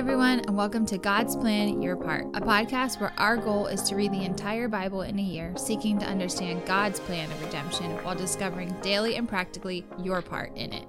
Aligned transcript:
everyone, 0.00 0.40
and 0.40 0.56
welcome 0.56 0.86
to 0.86 0.96
God's 0.96 1.36
Plan 1.36 1.82
Your 1.82 1.94
Part, 1.94 2.24
a 2.32 2.40
podcast 2.40 2.98
where 2.98 3.12
our 3.18 3.36
goal 3.36 3.66
is 3.66 3.82
to 3.82 3.94
read 3.94 4.12
the 4.12 4.24
entire 4.24 4.66
Bible 4.66 5.02
in 5.02 5.18
a 5.18 5.22
year, 5.22 5.52
seeking 5.58 5.98
to 5.98 6.06
understand 6.06 6.64
God's 6.64 6.98
plan 7.00 7.30
of 7.30 7.44
redemption 7.44 7.90
while 8.02 8.14
discovering 8.14 8.74
daily 8.80 9.16
and 9.16 9.28
practically 9.28 9.84
your 10.02 10.22
part 10.22 10.56
in 10.56 10.72
it. 10.72 10.86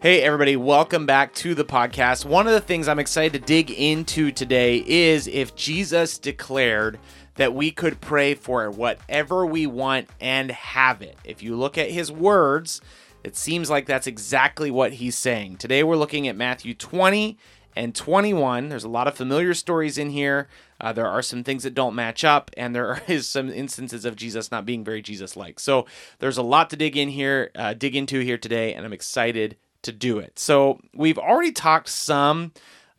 Hey, 0.00 0.22
everybody, 0.22 0.56
welcome 0.56 1.04
back 1.04 1.34
to 1.34 1.54
the 1.54 1.66
podcast. 1.66 2.24
One 2.24 2.46
of 2.46 2.54
the 2.54 2.62
things 2.62 2.88
I'm 2.88 2.98
excited 2.98 3.34
to 3.34 3.46
dig 3.46 3.70
into 3.70 4.32
today 4.32 4.82
is 4.86 5.26
if 5.26 5.54
Jesus 5.54 6.16
declared 6.16 6.98
that 7.34 7.52
we 7.52 7.70
could 7.70 8.00
pray 8.00 8.32
for 8.34 8.70
whatever 8.70 9.44
we 9.44 9.66
want 9.66 10.08
and 10.18 10.50
have 10.50 11.02
it. 11.02 11.18
If 11.24 11.42
you 11.42 11.56
look 11.56 11.76
at 11.76 11.90
his 11.90 12.10
words, 12.10 12.80
it 13.22 13.36
seems 13.36 13.68
like 13.68 13.84
that's 13.84 14.06
exactly 14.06 14.70
what 14.70 14.94
he's 14.94 15.18
saying. 15.18 15.58
Today, 15.58 15.84
we're 15.84 15.96
looking 15.96 16.26
at 16.26 16.36
Matthew 16.36 16.72
20 16.72 17.36
and 17.76 17.94
21. 17.94 18.68
There's 18.68 18.84
a 18.84 18.88
lot 18.88 19.08
of 19.08 19.16
familiar 19.16 19.54
stories 19.54 19.98
in 19.98 20.10
here. 20.10 20.48
Uh, 20.80 20.92
there 20.92 21.06
are 21.06 21.22
some 21.22 21.44
things 21.44 21.62
that 21.62 21.74
don't 21.74 21.94
match 21.94 22.24
up, 22.24 22.50
and 22.56 22.74
there 22.74 23.02
is 23.08 23.28
some 23.28 23.50
instances 23.50 24.04
of 24.04 24.16
Jesus 24.16 24.50
not 24.50 24.66
being 24.66 24.84
very 24.84 25.02
Jesus-like. 25.02 25.60
So 25.60 25.86
there's 26.18 26.38
a 26.38 26.42
lot 26.42 26.70
to 26.70 26.76
dig 26.76 26.96
in 26.96 27.08
here, 27.08 27.50
uh, 27.54 27.74
dig 27.74 27.96
into 27.96 28.20
here 28.20 28.38
today, 28.38 28.74
and 28.74 28.84
I'm 28.84 28.92
excited 28.92 29.56
to 29.82 29.92
do 29.92 30.18
it. 30.18 30.38
So 30.38 30.80
we've 30.94 31.18
already 31.18 31.52
talked 31.52 31.88
some 31.88 32.52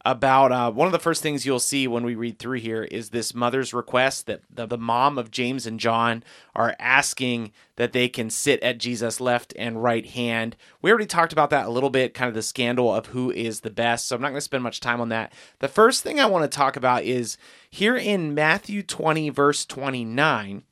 about 0.05 0.51
uh, 0.51 0.69
one 0.69 0.85
of 0.85 0.91
the 0.91 0.99
first 0.99 1.21
things 1.21 1.45
you'll 1.45 1.59
see 1.59 1.87
when 1.87 2.03
we 2.03 2.13
read 2.13 2.37
through 2.37 2.59
here 2.59 2.83
is 2.83 3.09
this 3.09 3.33
mother's 3.33 3.73
request 3.73 4.25
that 4.25 4.41
the, 4.49 4.65
the, 4.65 4.77
mom 4.77 5.17
of 5.17 5.31
James 5.31 5.65
and 5.65 5.79
John 5.79 6.23
are 6.53 6.75
asking 6.77 7.53
that 7.77 7.93
they 7.93 8.09
can 8.09 8.29
sit 8.29 8.61
at 8.61 8.79
Jesus' 8.79 9.21
left 9.21 9.53
and 9.57 9.81
right 9.81 10.05
hand. 10.05 10.57
We 10.81 10.89
already 10.89 11.05
talked 11.05 11.31
about 11.31 11.51
that 11.51 11.67
a 11.67 11.71
little 11.71 11.89
bit, 11.89 12.13
kind 12.13 12.27
of 12.27 12.35
the 12.35 12.41
scandal 12.41 12.93
of 12.93 13.07
who 13.07 13.31
is 13.31 13.61
the 13.61 13.69
best. 13.69 14.07
So 14.07 14.15
I'm 14.15 14.21
not 14.21 14.29
going 14.29 14.37
to 14.37 14.41
spend 14.41 14.63
much 14.63 14.81
time 14.81 14.99
on 14.99 15.09
that. 15.09 15.31
The 15.59 15.69
first 15.69 16.03
thing 16.03 16.19
I 16.19 16.25
want 16.25 16.49
to 16.49 16.55
talk 16.55 16.75
about 16.75 17.03
is 17.03 17.37
here 17.69 17.95
in 17.95 18.33
Matthew 18.33 18.83
20, 18.83 19.29
verse 19.29 19.65
29, 19.65 20.63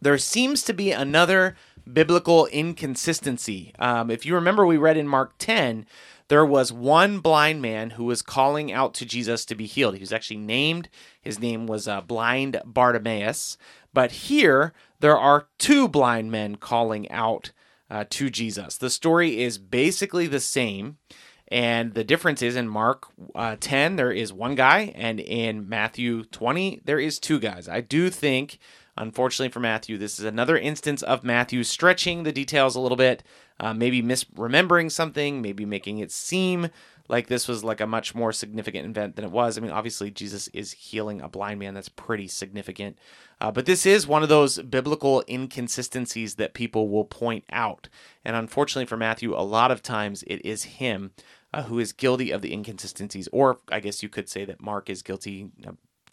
there 0.00 0.18
seems 0.18 0.62
to 0.62 0.72
be 0.72 0.92
another 0.92 1.56
biblical 1.90 2.46
inconsistency. 2.46 3.72
Um, 3.78 4.10
if 4.10 4.24
you 4.24 4.34
remember, 4.34 4.64
we 4.64 4.76
read 4.76 4.96
in 4.96 5.08
Mark 5.08 5.34
10 5.38 5.86
there 6.28 6.44
was 6.44 6.72
one 6.72 7.20
blind 7.20 7.60
man 7.60 7.90
who 7.90 8.04
was 8.04 8.22
calling 8.22 8.72
out 8.72 8.94
to 8.94 9.04
Jesus 9.04 9.44
to 9.44 9.54
be 9.54 9.66
healed. 9.66 9.94
He 9.94 10.00
was 10.00 10.12
actually 10.12 10.38
named, 10.38 10.88
his 11.20 11.38
name 11.38 11.66
was 11.66 11.86
uh, 11.86 12.00
blind 12.00 12.60
Bartimaeus. 12.64 13.58
But 13.92 14.10
here, 14.12 14.72
there 15.00 15.16
are 15.16 15.48
two 15.58 15.86
blind 15.86 16.30
men 16.30 16.56
calling 16.56 17.10
out 17.10 17.52
uh, 17.90 18.04
to 18.10 18.30
Jesus. 18.30 18.76
The 18.76 18.90
story 18.90 19.42
is 19.42 19.58
basically 19.58 20.26
the 20.26 20.40
same. 20.40 20.98
And 21.48 21.92
the 21.94 22.04
difference 22.04 22.40
is 22.42 22.56
in 22.56 22.68
Mark 22.68 23.06
uh, 23.34 23.56
10, 23.60 23.96
there 23.96 24.10
is 24.10 24.32
one 24.32 24.54
guy, 24.54 24.92
and 24.96 25.20
in 25.20 25.68
Matthew 25.68 26.24
20, 26.24 26.80
there 26.84 26.98
is 26.98 27.18
two 27.18 27.38
guys. 27.38 27.68
I 27.68 27.82
do 27.82 28.08
think, 28.08 28.58
unfortunately 28.96 29.52
for 29.52 29.60
Matthew, 29.60 29.98
this 29.98 30.18
is 30.18 30.24
another 30.24 30.56
instance 30.56 31.02
of 31.02 31.24
Matthew 31.24 31.64
stretching 31.64 32.22
the 32.22 32.32
details 32.32 32.76
a 32.76 32.80
little 32.80 32.96
bit 32.96 33.22
uh, 33.60 33.72
maybe 33.72 34.02
misremembering 34.02 34.90
something, 34.90 35.40
maybe 35.40 35.64
making 35.64 35.98
it 35.98 36.10
seem 36.10 36.68
like 37.08 37.26
this 37.26 37.46
was 37.46 37.62
like 37.62 37.80
a 37.80 37.86
much 37.86 38.14
more 38.14 38.32
significant 38.32 38.86
event 38.86 39.16
than 39.16 39.24
it 39.24 39.30
was. 39.30 39.56
I 39.56 39.60
mean, 39.60 39.70
obviously, 39.70 40.10
Jesus 40.10 40.48
is 40.48 40.72
healing 40.72 41.20
a 41.20 41.28
blind 41.28 41.60
man. 41.60 41.74
That's 41.74 41.88
pretty 41.88 42.28
significant. 42.28 42.98
Uh, 43.40 43.50
but 43.50 43.66
this 43.66 43.84
is 43.84 44.06
one 44.06 44.22
of 44.22 44.28
those 44.28 44.58
biblical 44.58 45.22
inconsistencies 45.28 46.36
that 46.36 46.54
people 46.54 46.88
will 46.88 47.04
point 47.04 47.44
out. 47.50 47.88
And 48.24 48.36
unfortunately 48.36 48.86
for 48.86 48.96
Matthew, 48.96 49.34
a 49.34 49.42
lot 49.42 49.70
of 49.70 49.82
times 49.82 50.24
it 50.26 50.44
is 50.44 50.64
him 50.64 51.12
uh, 51.52 51.64
who 51.64 51.78
is 51.78 51.92
guilty 51.92 52.30
of 52.30 52.42
the 52.42 52.52
inconsistencies. 52.52 53.28
Or 53.32 53.58
I 53.70 53.80
guess 53.80 54.02
you 54.02 54.08
could 54.08 54.28
say 54.28 54.44
that 54.46 54.62
Mark 54.62 54.88
is 54.88 55.02
guilty. 55.02 55.50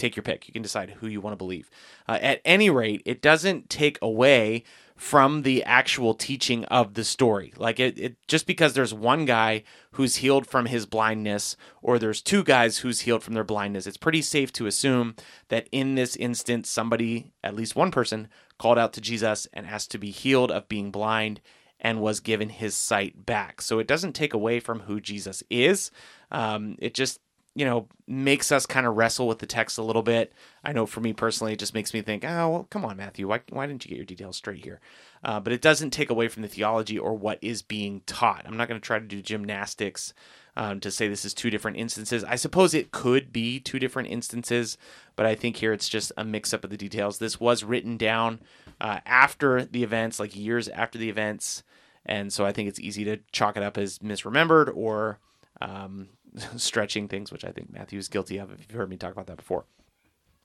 Take 0.02 0.16
your 0.16 0.23
pick. 0.23 0.47
You 0.47 0.53
can 0.53 0.61
decide 0.61 0.89
who 0.89 1.07
you 1.07 1.21
want 1.21 1.33
to 1.33 1.38
believe. 1.38 1.69
Uh, 2.07 2.19
at 2.21 2.41
any 2.44 2.69
rate, 2.69 3.02
it 3.05 3.21
doesn't 3.21 3.69
take 3.69 3.97
away 4.01 4.63
from 5.01 5.41
the 5.41 5.63
actual 5.63 6.13
teaching 6.13 6.63
of 6.66 6.94
the 6.94 7.03
story. 7.03 7.51
Like 7.57 7.79
it, 7.79 7.97
it, 7.97 8.17
just 8.28 8.45
because 8.45 8.73
there's 8.73 8.94
one 8.94 9.25
guy 9.25 9.63
who's 9.94 10.17
healed 10.17 10.45
from 10.45 10.67
his 10.67 10.85
blindness 10.85 11.57
or 11.81 11.97
there's 11.97 12.22
two 12.22 12.44
guys 12.44 12.78
who's 12.78 13.01
healed 13.01 13.23
from 13.23 13.34
their 13.34 13.44
blindness, 13.44 13.88
it's 13.88 13.97
pretty 13.97 14.22
safe 14.22 14.53
to 14.53 14.67
assume 14.67 15.16
that 15.47 15.67
in 15.72 15.95
this 15.95 16.16
instance 16.18 16.69
somebody, 16.69 17.33
at 17.44 17.56
least 17.56 17.75
one 17.75 17.89
person, 17.89 18.28
called 18.59 18.78
out 18.78 18.94
to 18.94 19.01
Jesus 19.01 19.47
and 19.53 19.66
asked 19.66 19.89
to 19.89 19.97
be 19.97 20.12
healed 20.12 20.51
of 20.51 20.69
being 20.69 20.91
blind 20.91 21.41
and 21.79 22.00
was 22.00 22.19
given 22.19 22.50
his 22.50 22.75
sight 22.75 23.25
back. 23.25 23.59
So 23.59 23.79
it 23.79 23.88
doesn't 23.88 24.13
take 24.13 24.35
away 24.35 24.59
from 24.59 24.81
who 24.81 25.01
Jesus 25.01 25.41
is. 25.50 25.89
Um, 26.29 26.75
it 26.78 26.94
just 26.94 27.19
you 27.53 27.66
know, 27.66 27.88
makes 28.07 28.51
us 28.51 28.66
kind 28.66 28.85
of 28.85 28.95
wrestle 28.95 29.28
with 29.28 29.39
the 29.39 29.45
text 29.45 29.78
a 29.78 29.84
little 29.84 30.03
bit. 30.03 30.31
I 30.63 30.72
know 30.72 30.85
for 30.85 31.01
me 31.01 31.12
personally, 31.12 31.53
it 31.53 31.59
just 31.59 31.73
makes 31.73 31.94
me 31.94 32.01
think, 32.01 32.23
oh, 32.23 32.50
well, 32.50 32.67
come 32.69 32.85
on, 32.85 32.95
Matthew, 32.95 33.28
why, 33.28 33.41
why 33.50 33.67
didn't 33.67 33.84
you 33.84 33.89
get 33.89 33.97
your 33.97 34.06
details 34.06 34.38
straight 34.38 34.63
here? 34.63 34.79
Uh, 35.23 35.39
but 35.39 35.51
it 35.51 35.62
doesn't 35.62 35.91
take 35.91 36.09
away 36.09 36.29
from 36.29 36.44
the 36.44 36.47
theology 36.47 36.97
or 36.97 37.13
what 37.13 37.39
is 37.41 37.62
being 37.62 38.01
taught. 38.06 38.45
I'm 38.45 38.56
not 38.56 38.69
going 38.69 38.79
to 38.79 38.85
try 38.85 39.00
to 39.00 39.06
do 39.06 39.22
gymnastics 39.22 40.13
um, 40.56 40.79
to 40.79 40.91
say 40.91 41.07
this 41.07 41.25
is 41.25 41.34
two 41.34 41.50
different 41.50 41.78
instances. 41.78 42.23
I 42.23 42.35
suppose 42.35 42.73
it 42.73 42.91
could 42.91 43.34
be 43.34 43.59
two 43.59 43.79
different 43.79 44.09
instances, 44.09 44.78
but 45.16 45.25
I 45.25 45.35
think 45.35 45.57
here 45.57 45.73
it's 45.73 45.89
just 45.89 46.12
a 46.18 46.23
mix 46.23 46.53
up 46.53 46.63
of 46.63 46.69
the 46.69 46.78
details. 46.78 47.19
This 47.19 47.39
was 47.39 47.63
written 47.63 47.97
down 47.97 48.39
uh, 48.79 49.00
after 49.06 49.66
the 49.66 49.83
events, 49.83 50.19
like 50.19 50.35
years 50.35 50.68
after 50.69 50.97
the 50.97 51.09
events. 51.09 51.63
And 52.06 52.31
so 52.31 52.45
I 52.45 52.51
think 52.51 52.68
it's 52.68 52.79
easy 52.79 53.03
to 53.06 53.19
chalk 53.31 53.57
it 53.57 53.63
up 53.63 53.78
as 53.78 54.00
misremembered 54.00 54.72
or 54.73 55.19
um, 55.61 56.09
stretching 56.57 57.07
things, 57.07 57.31
which 57.31 57.45
I 57.45 57.51
think 57.51 57.72
Matthew 57.72 57.99
is 57.99 58.07
guilty 58.07 58.38
of. 58.38 58.51
If 58.51 58.59
you've 58.61 58.77
heard 58.77 58.89
me 58.89 58.97
talk 58.97 59.11
about 59.11 59.27
that 59.27 59.38
before. 59.38 59.66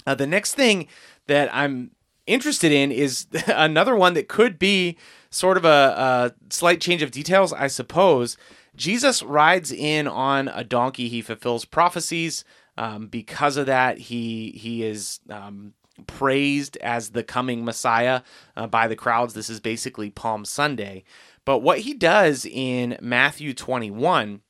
Uh, 0.07 0.15
the 0.15 0.27
next 0.27 0.55
thing 0.55 0.87
that 1.27 1.53
I'm 1.53 1.91
interested 2.27 2.73
in 2.73 2.93
is 2.93 3.27
another 3.49 3.97
one 3.97 4.15
that 4.15 4.29
could 4.29 4.59
be 4.59 4.97
sort 5.31 5.57
of 5.57 5.65
a, 5.65 5.69
a 5.69 6.53
slight 6.53 6.81
change 6.81 7.03
of 7.03 7.11
details, 7.11 7.53
I 7.53 7.67
suppose. 7.67 8.37
Jesus 8.77 9.23
rides 9.23 9.73
in 9.73 10.07
on 10.07 10.49
a 10.49 10.63
donkey. 10.63 11.09
He 11.09 11.23
fulfills 11.23 11.65
prophecies. 11.65 12.45
Um, 12.79 13.07
because 13.07 13.57
of 13.57 13.67
that, 13.67 13.97
he 13.97 14.51
he 14.51 14.85
is 14.85 15.21
um, 15.31 15.73
praised 16.07 16.77
as 16.79 17.11
the 17.11 17.23
coming 17.23 17.65
Messiah 17.65 18.21
uh, 18.55 18.67
by 18.67 18.87
the 18.87 18.97
crowds. 18.97 19.33
This 19.33 19.49
is 19.49 19.61
basically 19.61 20.11
Palm 20.11 20.45
Sunday. 20.45 21.05
But 21.47 21.61
what 21.61 21.81
he 21.81 21.95
does 21.95 22.45
in 22.45 22.99
Matthew 23.01 23.55
21 23.55 24.43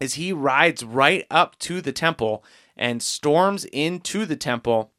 is 0.00 0.14
he 0.14 0.32
rides 0.32 0.84
right 0.84 1.26
up 1.30 1.58
to 1.60 1.80
the 1.80 1.92
temple 1.92 2.44
and 2.76 3.02
storms 3.02 3.64
into 3.66 4.26
the 4.26 4.36
temple 4.36 4.92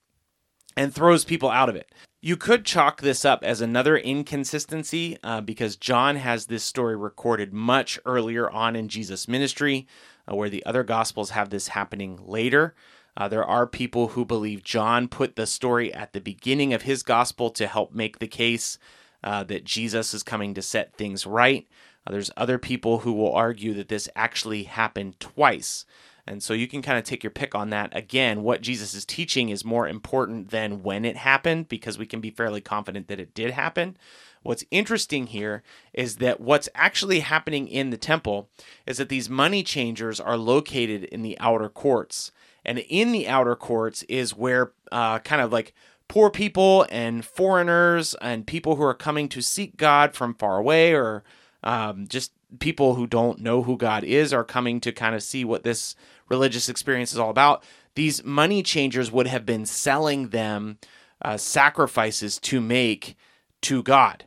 and 0.75 0.94
throws 0.94 1.25
people 1.25 1.50
out 1.50 1.69
of 1.69 1.75
it. 1.75 1.91
You 2.22 2.35
could 2.35 2.66
chalk 2.66 3.02
this 3.02 3.24
up 3.24 3.44
as 3.44 3.62
another 3.62 3.96
inconsistency 3.96 5.18
uh, 5.24 5.41
because 5.41 5.75
John 5.75 6.16
has 6.18 6.47
this 6.47 6.63
story 6.63 6.96
recorded 6.96 7.53
much 7.53 8.00
earlier 8.06 8.50
on 8.50 8.75
in 8.75 8.88
Jesus' 8.88 9.28
ministry, 9.28 9.88
uh, 10.30 10.36
where 10.36 10.50
the 10.50 10.66
other 10.66 10.84
gospels 10.84 11.31
have 11.31 11.50
this 11.50 11.69
happening 11.69 12.19
later. 12.25 12.75
Uh, 13.16 13.28
there 13.28 13.46
are 13.46 13.66
people 13.66 14.09
who 14.09 14.25
believe 14.25 14.63
John 14.63 15.07
put 15.07 15.36
the 15.36 15.47
story 15.47 15.94
at 15.94 16.13
the 16.13 16.22
beginning 16.22 16.74
of 16.74 16.84
his 16.84 17.02
gospel 17.02 17.50
to 17.52 17.68
help 17.68 17.94
make 17.94 18.19
the 18.19 18.28
case 18.28 18.78
uh, 19.24 19.44
that 19.46 19.63
Jesus 19.63 20.13
is 20.13 20.24
coming 20.24 20.53
to 20.53 20.62
set 20.62 20.96
things 20.96 21.25
right. 21.25 21.68
Uh, 22.07 22.12
there's 22.12 22.31
other 22.38 22.57
people 22.57 23.00
who 23.00 23.13
will 23.13 23.34
argue 23.34 23.73
that 23.73 23.90
this 23.90 24.07
actually 24.16 24.63
happened 24.63 25.19
twice. 25.19 25.85
And 26.25 26.44
so 26.44 26.53
you 26.53 26.68
can 26.68 26.81
kind 26.81 26.97
of 26.97 27.06
take 27.06 27.23
your 27.23 27.31
pick 27.31 27.56
on 27.56 27.69
that. 27.69 27.95
Again, 27.95 28.44
what 28.44 28.62
Jesus 28.62 28.94
is 28.94 29.06
teaching 29.06 29.50
is 29.50 29.63
more 29.63 29.88
important 29.88 30.50
than 30.50 30.84
when 30.84 31.06
it 31.06 31.18
happened 31.18 31.69
because 31.69 31.97
we 31.97 32.06
can 32.06 32.19
be 32.19 32.29
fairly 32.29 32.59
confident 32.59 33.07
that 33.07 33.19
it 33.19 33.34
did 33.34 33.51
happen. 33.51 33.97
What's 34.44 34.66
interesting 34.72 35.28
here 35.28 35.63
is 35.94 36.18
that 36.18 36.40
what's 36.40 36.69
actually 36.75 37.22
happening 37.22 37.68
in 37.68 37.90
the 37.90 37.97
temple 37.97 38.50
is 38.85 38.97
that 38.97 39.09
these 39.09 39.29
money 39.29 39.63
changers 39.63 40.19
are 40.19 40.38
located 40.38 41.06
in 41.06 41.22
the 41.22 41.38
outer 41.39 41.69
courts. 41.69 42.31
And 42.63 42.80
in 42.80 43.13
the 43.13 43.27
outer 43.27 43.56
courts 43.56 44.03
is 44.03 44.36
where 44.36 44.74
uh, 44.92 45.19
kind 45.19 45.42
of 45.42 45.51
like 45.51 45.74
poor 46.10 46.30
people 46.30 46.86
and 46.89 47.24
foreigners 47.25 48.15
and 48.15 48.48
people 48.48 48.75
who 48.75 48.83
are 48.83 48.94
coming 48.94 49.30
to 49.30 49.42
seek 49.42 49.77
God 49.77 50.13
from 50.13 50.33
far 50.33 50.57
away 50.57 50.94
or 50.94 51.24
um, 51.63 52.07
just 52.07 52.31
people 52.59 52.95
who 52.95 53.07
don't 53.07 53.39
know 53.39 53.63
who 53.63 53.77
God 53.77 54.04
is 54.04 54.33
are 54.33 54.44
coming 54.44 54.80
to 54.81 54.92
kind 54.92 55.15
of 55.15 55.24
see 55.24 55.44
what 55.44 55.63
this 55.63 55.95
religious 56.30 56.69
experience 56.69 57.12
is 57.12 57.19
all 57.19 57.30
about. 57.30 57.63
These 57.95 58.24
money 58.24 58.63
changers 58.63 59.12
would 59.12 59.27
have 59.27 59.45
been 59.45 59.65
selling 59.65 60.30
them 60.30 60.77
uh, 61.21 61.38
sacrifices 61.38 62.39
to 62.39 62.62
make 62.62 63.15
to 63.62 63.81
God. 63.83 64.25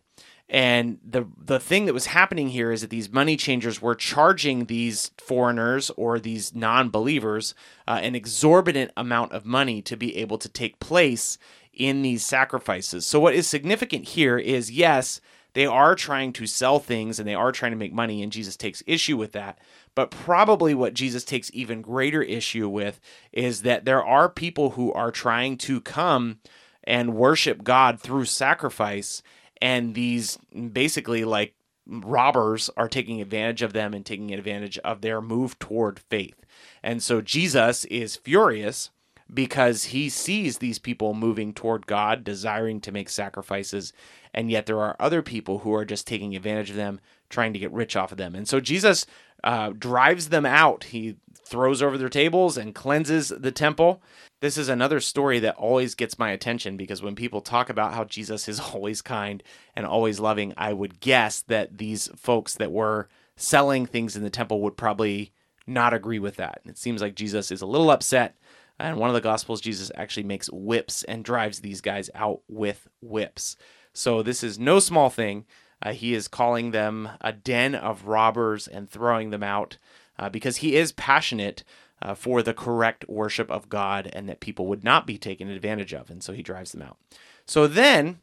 And 0.48 0.98
the 1.08 1.26
the 1.38 1.60
thing 1.60 1.86
that 1.86 1.94
was 1.94 2.06
happening 2.06 2.48
here 2.48 2.72
is 2.72 2.80
that 2.80 2.90
these 2.90 3.12
money 3.12 3.36
changers 3.36 3.80
were 3.80 3.94
charging 3.94 4.64
these 4.64 5.12
foreigners 5.16 5.90
or 5.90 6.18
these 6.18 6.52
non-believers 6.52 7.54
uh, 7.86 8.00
an 8.02 8.16
exorbitant 8.16 8.90
amount 8.96 9.30
of 9.30 9.46
money 9.46 9.80
to 9.82 9.96
be 9.96 10.16
able 10.16 10.38
to 10.38 10.48
take 10.48 10.80
place 10.80 11.38
in 11.72 12.02
these 12.02 12.26
sacrifices. 12.26 13.06
So 13.06 13.20
what 13.20 13.34
is 13.34 13.46
significant 13.46 14.08
here 14.08 14.38
is 14.38 14.72
yes, 14.72 15.20
they 15.52 15.66
are 15.66 15.94
trying 15.94 16.32
to 16.34 16.46
sell 16.46 16.78
things 16.78 17.18
and 17.18 17.28
they 17.28 17.34
are 17.34 17.52
trying 17.52 17.72
to 17.72 17.78
make 17.78 17.92
money, 17.92 18.22
and 18.22 18.32
Jesus 18.32 18.56
takes 18.56 18.82
issue 18.86 19.16
with 19.16 19.32
that. 19.32 19.58
But 19.94 20.10
probably 20.10 20.74
what 20.74 20.94
Jesus 20.94 21.24
takes 21.24 21.50
even 21.52 21.82
greater 21.82 22.22
issue 22.22 22.68
with 22.68 23.00
is 23.32 23.62
that 23.62 23.84
there 23.84 24.04
are 24.04 24.28
people 24.28 24.70
who 24.70 24.92
are 24.92 25.10
trying 25.10 25.56
to 25.58 25.80
come 25.80 26.38
and 26.84 27.14
worship 27.14 27.64
God 27.64 28.00
through 28.00 28.24
sacrifice, 28.24 29.22
and 29.60 29.94
these 29.94 30.38
basically 30.72 31.24
like 31.24 31.54
robbers 31.86 32.70
are 32.76 32.88
taking 32.88 33.20
advantage 33.20 33.62
of 33.62 33.72
them 33.72 33.94
and 33.94 34.06
taking 34.06 34.32
advantage 34.32 34.78
of 34.78 35.00
their 35.00 35.20
move 35.20 35.58
toward 35.58 35.98
faith. 35.98 36.46
And 36.82 37.02
so 37.02 37.20
Jesus 37.20 37.84
is 37.86 38.16
furious 38.16 38.90
because 39.32 39.84
he 39.84 40.08
sees 40.08 40.58
these 40.58 40.78
people 40.78 41.14
moving 41.14 41.52
toward 41.52 41.86
God, 41.86 42.24
desiring 42.24 42.80
to 42.80 42.92
make 42.92 43.08
sacrifices, 43.08 43.92
and 44.32 44.50
yet 44.50 44.66
there 44.66 44.80
are 44.80 44.96
other 44.98 45.22
people 45.22 45.60
who 45.60 45.74
are 45.74 45.84
just 45.84 46.06
taking 46.06 46.34
advantage 46.34 46.70
of 46.70 46.76
them, 46.76 47.00
trying 47.28 47.52
to 47.52 47.58
get 47.58 47.72
rich 47.72 47.96
off 47.96 48.12
of 48.12 48.18
them. 48.18 48.34
And 48.34 48.48
so 48.48 48.60
Jesus 48.60 49.06
uh, 49.42 49.70
drives 49.70 50.28
them 50.28 50.46
out. 50.46 50.84
He 50.84 51.16
throws 51.44 51.82
over 51.82 51.98
their 51.98 52.08
tables 52.08 52.56
and 52.56 52.74
cleanses 52.74 53.28
the 53.28 53.52
temple. 53.52 54.02
This 54.40 54.56
is 54.56 54.68
another 54.68 55.00
story 55.00 55.38
that 55.40 55.56
always 55.56 55.94
gets 55.94 56.18
my 56.18 56.30
attention 56.30 56.76
because 56.76 57.02
when 57.02 57.14
people 57.14 57.40
talk 57.40 57.68
about 57.68 57.94
how 57.94 58.04
Jesus 58.04 58.48
is 58.48 58.60
always 58.74 59.02
kind 59.02 59.42
and 59.74 59.86
always 59.86 60.20
loving, 60.20 60.54
I 60.56 60.72
would 60.72 61.00
guess 61.00 61.42
that 61.42 61.78
these 61.78 62.08
folks 62.16 62.54
that 62.54 62.72
were 62.72 63.08
selling 63.36 63.86
things 63.86 64.16
in 64.16 64.22
the 64.22 64.30
temple 64.30 64.60
would 64.62 64.76
probably 64.76 65.32
not 65.66 65.94
agree 65.94 66.18
with 66.18 66.36
that. 66.36 66.60
It 66.64 66.78
seems 66.78 67.00
like 67.00 67.14
Jesus 67.14 67.50
is 67.50 67.62
a 67.62 67.66
little 67.66 67.90
upset. 67.90 68.36
And 68.78 68.96
one 68.96 69.10
of 69.10 69.14
the 69.14 69.20
Gospels, 69.20 69.60
Jesus 69.60 69.90
actually 69.94 70.22
makes 70.22 70.48
whips 70.50 71.04
and 71.04 71.24
drives 71.24 71.60
these 71.60 71.80
guys 71.80 72.08
out 72.14 72.40
with 72.48 72.88
whips. 73.02 73.56
So 73.92 74.22
this 74.22 74.42
is 74.42 74.58
no 74.58 74.78
small 74.78 75.10
thing. 75.10 75.46
Uh, 75.82 75.92
he 75.92 76.14
is 76.14 76.28
calling 76.28 76.70
them 76.70 77.10
a 77.20 77.32
den 77.32 77.74
of 77.74 78.06
robbers 78.06 78.68
and 78.68 78.88
throwing 78.88 79.30
them 79.30 79.42
out 79.42 79.78
uh, 80.18 80.28
because 80.28 80.58
he 80.58 80.76
is 80.76 80.92
passionate 80.92 81.64
uh, 82.02 82.14
for 82.14 82.42
the 82.42 82.54
correct 82.54 83.04
worship 83.08 83.50
of 83.50 83.68
God 83.68 84.10
and 84.12 84.28
that 84.28 84.40
people 84.40 84.66
would 84.66 84.84
not 84.84 85.06
be 85.06 85.18
taken 85.18 85.48
advantage 85.48 85.92
of. 85.92 86.10
And 86.10 86.22
so 86.22 86.32
he 86.32 86.42
drives 86.42 86.72
them 86.72 86.82
out. 86.82 86.98
So 87.46 87.66
then 87.66 88.20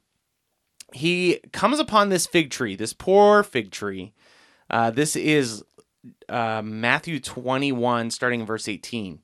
he 0.94 1.40
comes 1.52 1.80
upon 1.80 2.10
this 2.10 2.26
fig 2.26 2.50
tree, 2.50 2.76
this 2.76 2.94
poor 2.94 3.44
fig 3.44 3.72
tree. 3.72 4.14
Uh, 4.70 4.92
this 4.92 5.16
is 5.16 5.64
uh, 6.30 6.62
Matthew 6.64 7.20
21, 7.20 8.12
starting 8.12 8.42
in 8.42 8.46
verse 8.46 8.68
18. 8.68 9.20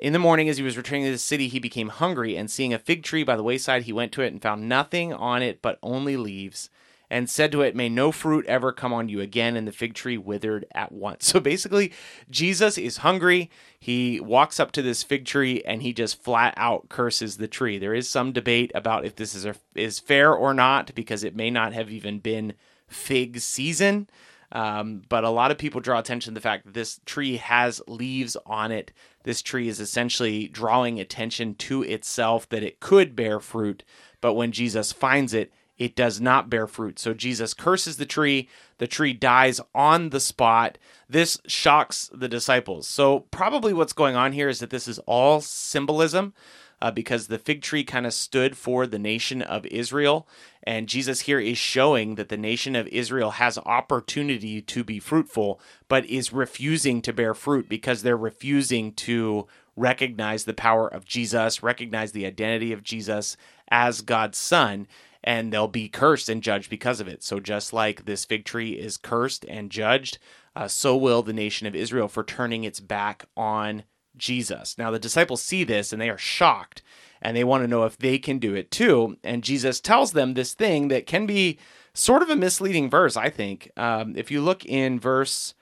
In 0.00 0.14
the 0.14 0.18
morning, 0.18 0.48
as 0.48 0.56
he 0.56 0.62
was 0.62 0.78
returning 0.78 1.04
to 1.04 1.12
the 1.12 1.18
city, 1.18 1.46
he 1.46 1.58
became 1.58 1.90
hungry, 1.90 2.34
and 2.34 2.50
seeing 2.50 2.72
a 2.72 2.78
fig 2.78 3.02
tree 3.02 3.22
by 3.22 3.36
the 3.36 3.42
wayside, 3.42 3.82
he 3.82 3.92
went 3.92 4.12
to 4.12 4.22
it 4.22 4.32
and 4.32 4.40
found 4.40 4.66
nothing 4.66 5.12
on 5.12 5.42
it 5.42 5.60
but 5.60 5.78
only 5.82 6.16
leaves 6.16 6.70
and 7.10 7.28
said 7.28 7.52
to 7.52 7.60
it, 7.60 7.76
May 7.76 7.90
no 7.90 8.10
fruit 8.10 8.46
ever 8.46 8.72
come 8.72 8.94
on 8.94 9.10
you 9.10 9.20
again. 9.20 9.56
And 9.56 9.68
the 9.68 9.72
fig 9.72 9.92
tree 9.92 10.16
withered 10.16 10.64
at 10.72 10.90
once. 10.90 11.26
So 11.30 11.38
basically, 11.38 11.92
Jesus 12.30 12.78
is 12.78 12.98
hungry. 12.98 13.50
He 13.78 14.20
walks 14.20 14.58
up 14.58 14.72
to 14.72 14.82
this 14.82 15.02
fig 15.02 15.26
tree 15.26 15.62
and 15.64 15.82
he 15.82 15.92
just 15.92 16.22
flat 16.22 16.54
out 16.56 16.88
curses 16.88 17.36
the 17.36 17.46
tree. 17.46 17.78
There 17.78 17.94
is 17.94 18.08
some 18.08 18.32
debate 18.32 18.72
about 18.74 19.04
if 19.04 19.16
this 19.16 19.34
is, 19.34 19.44
a, 19.44 19.54
is 19.74 19.98
fair 19.98 20.32
or 20.32 20.54
not 20.54 20.94
because 20.94 21.24
it 21.24 21.36
may 21.36 21.50
not 21.50 21.72
have 21.72 21.90
even 21.90 22.20
been 22.20 22.54
fig 22.88 23.38
season. 23.38 24.08
Um, 24.52 25.02
but 25.08 25.22
a 25.22 25.30
lot 25.30 25.50
of 25.50 25.58
people 25.58 25.80
draw 25.80 25.98
attention 25.98 26.34
to 26.34 26.40
the 26.40 26.42
fact 26.42 26.64
that 26.64 26.74
this 26.74 27.00
tree 27.06 27.36
has 27.36 27.80
leaves 27.86 28.36
on 28.46 28.72
it. 28.72 28.92
This 29.22 29.42
tree 29.42 29.68
is 29.68 29.80
essentially 29.80 30.48
drawing 30.48 30.98
attention 30.98 31.54
to 31.56 31.82
itself 31.82 32.48
that 32.48 32.62
it 32.62 32.80
could 32.80 33.14
bear 33.14 33.40
fruit, 33.40 33.84
but 34.20 34.34
when 34.34 34.52
Jesus 34.52 34.92
finds 34.92 35.34
it, 35.34 35.52
it 35.80 35.96
does 35.96 36.20
not 36.20 36.50
bear 36.50 36.66
fruit. 36.66 36.98
So 36.98 37.14
Jesus 37.14 37.54
curses 37.54 37.96
the 37.96 38.04
tree. 38.04 38.50
The 38.76 38.86
tree 38.86 39.14
dies 39.14 39.62
on 39.74 40.10
the 40.10 40.20
spot. 40.20 40.76
This 41.08 41.38
shocks 41.46 42.10
the 42.12 42.28
disciples. 42.28 42.86
So, 42.86 43.20
probably 43.30 43.72
what's 43.72 43.94
going 43.94 44.14
on 44.14 44.32
here 44.32 44.50
is 44.50 44.60
that 44.60 44.68
this 44.68 44.86
is 44.86 44.98
all 45.00 45.40
symbolism. 45.40 46.34
Uh, 46.82 46.90
because 46.90 47.26
the 47.26 47.38
fig 47.38 47.62
tree 47.62 47.84
kind 47.84 48.06
of 48.06 48.14
stood 48.14 48.56
for 48.56 48.86
the 48.86 48.98
nation 48.98 49.42
of 49.42 49.66
Israel. 49.66 50.26
And 50.62 50.88
Jesus 50.88 51.20
here 51.20 51.40
is 51.40 51.58
showing 51.58 52.14
that 52.14 52.28
the 52.28 52.36
nation 52.36 52.74
of 52.74 52.86
Israel 52.88 53.32
has 53.32 53.58
opportunity 53.58 54.62
to 54.62 54.84
be 54.84 54.98
fruitful, 54.98 55.60
but 55.88 56.06
is 56.06 56.32
refusing 56.32 57.02
to 57.02 57.12
bear 57.12 57.34
fruit 57.34 57.68
because 57.68 58.02
they're 58.02 58.16
refusing 58.16 58.92
to 58.94 59.46
recognize 59.76 60.44
the 60.44 60.54
power 60.54 60.88
of 60.88 61.04
Jesus, 61.04 61.62
recognize 61.62 62.12
the 62.12 62.26
identity 62.26 62.72
of 62.72 62.82
Jesus 62.82 63.36
as 63.68 64.00
God's 64.00 64.38
son 64.38 64.86
and 65.22 65.52
they'll 65.52 65.68
be 65.68 65.88
cursed 65.88 66.28
and 66.28 66.42
judged 66.42 66.70
because 66.70 67.00
of 67.00 67.08
it. 67.08 67.22
So, 67.22 67.40
just 67.40 67.72
like 67.72 68.04
this 68.04 68.24
fig 68.24 68.44
tree 68.44 68.72
is 68.72 68.96
cursed 68.96 69.44
and 69.48 69.70
judged, 69.70 70.18
uh, 70.56 70.68
so 70.68 70.96
will 70.96 71.22
the 71.22 71.32
nation 71.32 71.66
of 71.66 71.74
Israel 71.74 72.08
for 72.08 72.24
turning 72.24 72.64
its 72.64 72.80
back 72.80 73.26
on 73.36 73.84
Jesus. 74.16 74.76
Now, 74.78 74.90
the 74.90 74.98
disciples 74.98 75.42
see 75.42 75.64
this 75.64 75.92
and 75.92 76.00
they 76.00 76.10
are 76.10 76.18
shocked 76.18 76.82
and 77.22 77.36
they 77.36 77.44
want 77.44 77.62
to 77.64 77.68
know 77.68 77.84
if 77.84 77.98
they 77.98 78.18
can 78.18 78.38
do 78.38 78.54
it 78.54 78.70
too. 78.70 79.16
And 79.22 79.44
Jesus 79.44 79.80
tells 79.80 80.12
them 80.12 80.34
this 80.34 80.54
thing 80.54 80.88
that 80.88 81.06
can 81.06 81.26
be 81.26 81.58
sort 81.92 82.22
of 82.22 82.30
a 82.30 82.36
misleading 82.36 82.88
verse, 82.88 83.16
I 83.16 83.30
think. 83.30 83.70
Um, 83.76 84.14
if 84.16 84.30
you 84.30 84.40
look 84.40 84.64
in 84.64 84.98
verse 84.98 85.54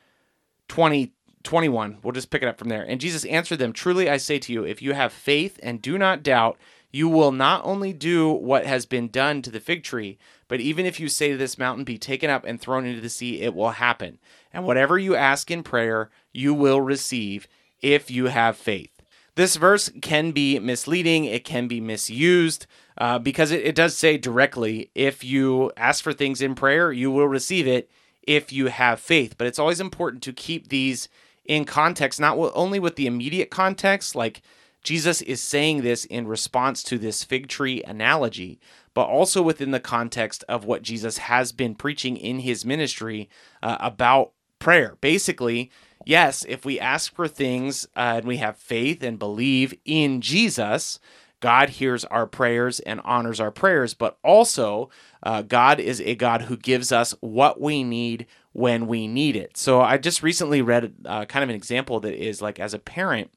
20, 0.68 1.12
21, 1.42 1.98
we'll 2.02 2.12
just 2.12 2.30
pick 2.30 2.42
it 2.42 2.48
up 2.48 2.58
from 2.58 2.68
there. 2.68 2.82
And 2.82 3.00
Jesus 3.00 3.24
answered 3.24 3.58
them 3.58 3.72
Truly 3.72 4.08
I 4.08 4.18
say 4.18 4.38
to 4.38 4.52
you, 4.52 4.64
if 4.64 4.82
you 4.82 4.92
have 4.92 5.12
faith 5.12 5.58
and 5.62 5.82
do 5.82 5.98
not 5.98 6.22
doubt, 6.22 6.58
you 6.90 7.08
will 7.08 7.32
not 7.32 7.64
only 7.64 7.92
do 7.92 8.30
what 8.30 8.64
has 8.64 8.86
been 8.86 9.08
done 9.08 9.42
to 9.42 9.50
the 9.50 9.60
fig 9.60 9.82
tree, 9.82 10.18
but 10.46 10.60
even 10.60 10.86
if 10.86 10.98
you 10.98 11.08
say 11.08 11.30
to 11.30 11.36
this 11.36 11.58
mountain, 11.58 11.84
be 11.84 11.98
taken 11.98 12.30
up 12.30 12.44
and 12.44 12.60
thrown 12.60 12.86
into 12.86 13.00
the 13.00 13.10
sea, 13.10 13.42
it 13.42 13.54
will 13.54 13.72
happen. 13.72 14.18
And 14.52 14.64
whatever 14.64 14.98
you 14.98 15.14
ask 15.14 15.50
in 15.50 15.62
prayer, 15.62 16.10
you 16.32 16.54
will 16.54 16.80
receive 16.80 17.46
if 17.82 18.10
you 18.10 18.26
have 18.26 18.56
faith. 18.56 18.90
This 19.34 19.56
verse 19.56 19.90
can 20.02 20.32
be 20.32 20.58
misleading, 20.58 21.24
it 21.24 21.44
can 21.44 21.68
be 21.68 21.80
misused 21.80 22.66
uh, 22.98 23.20
because 23.20 23.52
it, 23.52 23.64
it 23.64 23.74
does 23.76 23.96
say 23.96 24.18
directly, 24.18 24.90
if 24.94 25.22
you 25.22 25.70
ask 25.76 26.02
for 26.02 26.12
things 26.12 26.42
in 26.42 26.56
prayer, 26.56 26.90
you 26.90 27.10
will 27.10 27.28
receive 27.28 27.66
it 27.66 27.88
if 28.26 28.52
you 28.52 28.66
have 28.66 28.98
faith. 28.98 29.36
But 29.38 29.46
it's 29.46 29.58
always 29.58 29.80
important 29.80 30.22
to 30.24 30.32
keep 30.32 30.68
these 30.68 31.08
in 31.44 31.64
context, 31.64 32.20
not 32.20 32.36
only 32.36 32.78
with 32.80 32.96
the 32.96 33.06
immediate 33.06 33.50
context, 33.50 34.14
like 34.14 34.42
Jesus 34.82 35.22
is 35.22 35.40
saying 35.40 35.82
this 35.82 36.04
in 36.04 36.26
response 36.26 36.82
to 36.84 36.98
this 36.98 37.24
fig 37.24 37.48
tree 37.48 37.82
analogy, 37.84 38.60
but 38.92 39.06
also 39.06 39.42
within 39.42 39.70
the 39.70 39.80
context 39.80 40.44
of 40.48 40.64
what 40.64 40.82
Jesus 40.82 41.18
has 41.18 41.52
been 41.52 41.74
preaching 41.74 42.16
in 42.16 42.40
his 42.40 42.64
ministry 42.64 43.28
uh, 43.62 43.76
about 43.80 44.32
prayer. 44.58 44.96
Basically, 45.00 45.70
yes, 46.04 46.44
if 46.48 46.64
we 46.64 46.80
ask 46.80 47.14
for 47.14 47.28
things 47.28 47.86
uh, 47.96 48.14
and 48.16 48.26
we 48.26 48.38
have 48.38 48.56
faith 48.56 49.02
and 49.02 49.18
believe 49.18 49.74
in 49.84 50.20
Jesus, 50.20 50.98
God 51.40 51.70
hears 51.70 52.04
our 52.06 52.26
prayers 52.26 52.80
and 52.80 53.00
honors 53.04 53.40
our 53.40 53.50
prayers, 53.50 53.94
but 53.94 54.18
also 54.24 54.90
uh, 55.22 55.42
God 55.42 55.78
is 55.78 56.00
a 56.00 56.14
God 56.14 56.42
who 56.42 56.56
gives 56.56 56.90
us 56.90 57.14
what 57.20 57.60
we 57.60 57.84
need 57.84 58.26
when 58.52 58.86
we 58.86 59.06
need 59.06 59.36
it. 59.36 59.56
So 59.56 59.80
I 59.80 59.98
just 59.98 60.22
recently 60.22 60.62
read 60.62 60.94
uh, 61.04 61.26
kind 61.26 61.44
of 61.44 61.48
an 61.48 61.54
example 61.56 62.00
that 62.00 62.14
is 62.14 62.42
like 62.42 62.58
as 62.58 62.74
a 62.74 62.78
parent, 62.78 63.30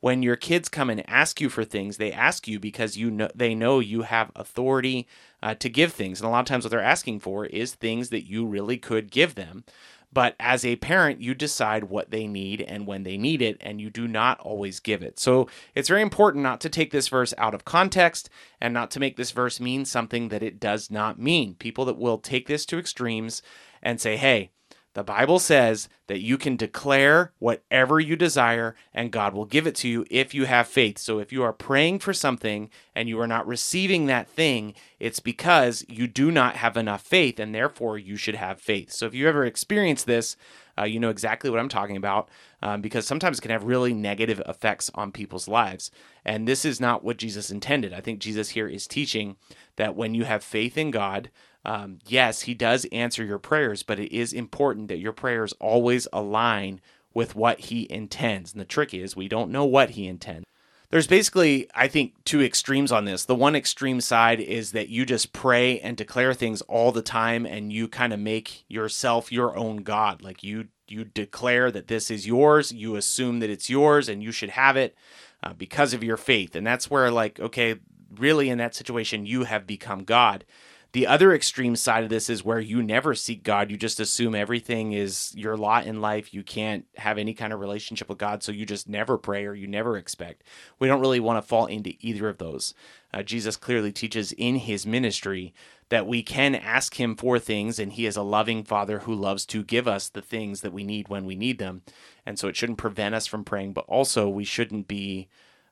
when 0.00 0.22
your 0.22 0.36
kids 0.36 0.68
come 0.68 0.88
and 0.88 1.08
ask 1.08 1.40
you 1.40 1.48
for 1.48 1.64
things, 1.64 1.96
they 1.96 2.12
ask 2.12 2.48
you 2.48 2.58
because 2.58 2.96
you 2.96 3.10
know 3.10 3.28
they 3.34 3.54
know 3.54 3.80
you 3.80 4.02
have 4.02 4.32
authority 4.34 5.06
uh, 5.42 5.54
to 5.56 5.68
give 5.68 5.92
things, 5.92 6.20
and 6.20 6.26
a 6.26 6.30
lot 6.30 6.40
of 6.40 6.46
times 6.46 6.64
what 6.64 6.70
they're 6.70 6.80
asking 6.80 7.20
for 7.20 7.44
is 7.46 7.74
things 7.74 8.08
that 8.08 8.26
you 8.26 8.46
really 8.46 8.78
could 8.78 9.10
give 9.10 9.34
them. 9.34 9.64
But 10.12 10.34
as 10.40 10.64
a 10.64 10.76
parent, 10.76 11.20
you 11.20 11.34
decide 11.34 11.84
what 11.84 12.10
they 12.10 12.26
need 12.26 12.62
and 12.62 12.86
when 12.86 13.04
they 13.04 13.16
need 13.16 13.40
it, 13.40 13.56
and 13.60 13.80
you 13.80 13.90
do 13.90 14.08
not 14.08 14.40
always 14.40 14.80
give 14.80 15.02
it. 15.02 15.20
So 15.20 15.48
it's 15.74 15.88
very 15.88 16.02
important 16.02 16.42
not 16.42 16.60
to 16.62 16.68
take 16.68 16.90
this 16.90 17.08
verse 17.08 17.32
out 17.38 17.54
of 17.54 17.64
context 17.64 18.28
and 18.60 18.74
not 18.74 18.90
to 18.92 19.00
make 19.00 19.16
this 19.16 19.30
verse 19.30 19.60
mean 19.60 19.84
something 19.84 20.28
that 20.28 20.42
it 20.42 20.58
does 20.58 20.90
not 20.90 21.18
mean. 21.18 21.54
People 21.54 21.84
that 21.84 21.98
will 21.98 22.18
take 22.18 22.48
this 22.48 22.66
to 22.66 22.78
extremes 22.78 23.40
and 23.82 24.00
say, 24.00 24.16
hey, 24.16 24.50
the 24.94 25.04
Bible 25.04 25.38
says 25.38 25.88
that 26.08 26.20
you 26.20 26.36
can 26.36 26.56
declare 26.56 27.32
whatever 27.38 28.00
you 28.00 28.16
desire 28.16 28.74
and 28.92 29.12
God 29.12 29.34
will 29.34 29.44
give 29.44 29.66
it 29.66 29.76
to 29.76 29.88
you 29.88 30.04
if 30.10 30.34
you 30.34 30.46
have 30.46 30.66
faith. 30.66 30.98
So 30.98 31.20
if 31.20 31.32
you 31.32 31.44
are 31.44 31.52
praying 31.52 32.00
for 32.00 32.12
something 32.12 32.70
and 32.94 33.08
you 33.08 33.20
are 33.20 33.28
not 33.28 33.46
receiving 33.46 34.06
that 34.06 34.28
thing, 34.28 34.74
it's 34.98 35.20
because 35.20 35.84
you 35.88 36.08
do 36.08 36.32
not 36.32 36.56
have 36.56 36.76
enough 36.76 37.02
faith 37.02 37.38
and 37.38 37.54
therefore 37.54 37.98
you 37.98 38.16
should 38.16 38.34
have 38.34 38.60
faith. 38.60 38.90
So 38.90 39.06
if 39.06 39.14
you 39.14 39.28
ever 39.28 39.44
experience 39.44 40.02
this, 40.02 40.36
uh, 40.76 40.84
you 40.84 40.98
know 40.98 41.10
exactly 41.10 41.50
what 41.50 41.60
I'm 41.60 41.68
talking 41.68 41.96
about 41.96 42.28
um, 42.62 42.80
because 42.80 43.06
sometimes 43.06 43.38
it 43.38 43.42
can 43.42 43.50
have 43.52 43.64
really 43.64 43.94
negative 43.94 44.42
effects 44.48 44.90
on 44.94 45.12
people's 45.12 45.46
lives. 45.46 45.92
And 46.24 46.48
this 46.48 46.64
is 46.64 46.80
not 46.80 47.04
what 47.04 47.16
Jesus 47.16 47.50
intended. 47.50 47.92
I 47.92 48.00
think 48.00 48.18
Jesus 48.18 48.50
here 48.50 48.66
is 48.66 48.88
teaching 48.88 49.36
that 49.76 49.94
when 49.94 50.14
you 50.14 50.24
have 50.24 50.42
faith 50.42 50.76
in 50.76 50.90
God, 50.90 51.30
um, 51.64 51.98
yes, 52.06 52.42
he 52.42 52.54
does 52.54 52.86
answer 52.86 53.24
your 53.24 53.38
prayers, 53.38 53.82
but 53.82 53.98
it 53.98 54.14
is 54.14 54.32
important 54.32 54.88
that 54.88 54.98
your 54.98 55.12
prayers 55.12 55.52
always 55.60 56.08
align 56.12 56.80
with 57.12 57.34
what 57.34 57.60
he 57.60 57.86
intends. 57.90 58.52
And 58.52 58.60
the 58.60 58.64
trick 58.64 58.94
is, 58.94 59.16
we 59.16 59.28
don't 59.28 59.50
know 59.50 59.64
what 59.64 59.90
he 59.90 60.06
intends. 60.06 60.46
there's 60.90 61.06
basically, 61.06 61.68
I 61.74 61.86
think, 61.86 62.14
two 62.24 62.42
extremes 62.42 62.90
on 62.90 63.04
this. 63.04 63.24
The 63.24 63.34
one 63.34 63.54
extreme 63.54 64.00
side 64.00 64.40
is 64.40 64.72
that 64.72 64.88
you 64.88 65.04
just 65.06 65.32
pray 65.32 65.78
and 65.80 65.96
declare 65.96 66.34
things 66.34 66.62
all 66.62 66.92
the 66.92 67.02
time 67.02 67.46
and 67.46 67.72
you 67.72 67.86
kind 67.88 68.12
of 68.12 68.18
make 68.18 68.64
yourself 68.68 69.30
your 69.30 69.56
own 69.56 69.78
God. 69.78 70.22
Like 70.22 70.42
you 70.42 70.68
you 70.88 71.04
declare 71.04 71.70
that 71.70 71.86
this 71.86 72.10
is 72.10 72.26
yours, 72.26 72.72
you 72.72 72.96
assume 72.96 73.38
that 73.38 73.50
it's 73.50 73.70
yours 73.70 74.08
and 74.08 74.24
you 74.24 74.32
should 74.32 74.50
have 74.50 74.76
it 74.76 74.96
uh, 75.42 75.52
because 75.52 75.94
of 75.94 76.02
your 76.02 76.16
faith. 76.16 76.56
And 76.56 76.66
that's 76.66 76.90
where 76.90 77.12
like, 77.12 77.38
okay, 77.38 77.76
really 78.18 78.50
in 78.50 78.58
that 78.58 78.74
situation 78.74 79.24
you 79.24 79.44
have 79.44 79.68
become 79.68 80.02
God. 80.02 80.44
The 80.92 81.06
other 81.06 81.32
extreme 81.32 81.76
side 81.76 82.02
of 82.02 82.10
this 82.10 82.28
is 82.28 82.44
where 82.44 82.58
you 82.58 82.82
never 82.82 83.14
seek 83.14 83.44
God. 83.44 83.70
You 83.70 83.76
just 83.76 84.00
assume 84.00 84.34
everything 84.34 84.92
is 84.92 85.32
your 85.36 85.56
lot 85.56 85.86
in 85.86 86.00
life. 86.00 86.34
You 86.34 86.42
can't 86.42 86.84
have 86.96 87.16
any 87.16 87.32
kind 87.32 87.52
of 87.52 87.60
relationship 87.60 88.08
with 88.08 88.18
God, 88.18 88.42
so 88.42 88.50
you 88.50 88.66
just 88.66 88.88
never 88.88 89.16
pray 89.16 89.46
or 89.46 89.54
you 89.54 89.68
never 89.68 89.96
expect. 89.96 90.42
We 90.80 90.88
don't 90.88 91.00
really 91.00 91.20
want 91.20 91.40
to 91.40 91.46
fall 91.48 91.66
into 91.66 91.94
either 92.00 92.28
of 92.28 92.38
those. 92.38 92.74
Uh, 93.14 93.22
Jesus 93.22 93.56
clearly 93.56 93.92
teaches 93.92 94.32
in 94.32 94.56
his 94.56 94.84
ministry 94.84 95.54
that 95.90 96.06
we 96.06 96.24
can 96.24 96.56
ask 96.56 96.98
him 96.98 97.14
for 97.14 97.38
things, 97.38 97.78
and 97.78 97.92
he 97.92 98.06
is 98.06 98.16
a 98.16 98.22
loving 98.22 98.64
father 98.64 99.00
who 99.00 99.14
loves 99.14 99.46
to 99.46 99.62
give 99.62 99.86
us 99.86 100.08
the 100.08 100.22
things 100.22 100.60
that 100.60 100.72
we 100.72 100.82
need 100.82 101.08
when 101.08 101.24
we 101.24 101.36
need 101.36 101.58
them. 101.58 101.82
And 102.26 102.36
so 102.36 102.48
it 102.48 102.56
shouldn't 102.56 102.78
prevent 102.78 103.14
us 103.14 103.28
from 103.28 103.44
praying, 103.44 103.74
but 103.74 103.84
also 103.86 104.28
we 104.28 104.44
shouldn't 104.44 104.88
be 104.88 105.28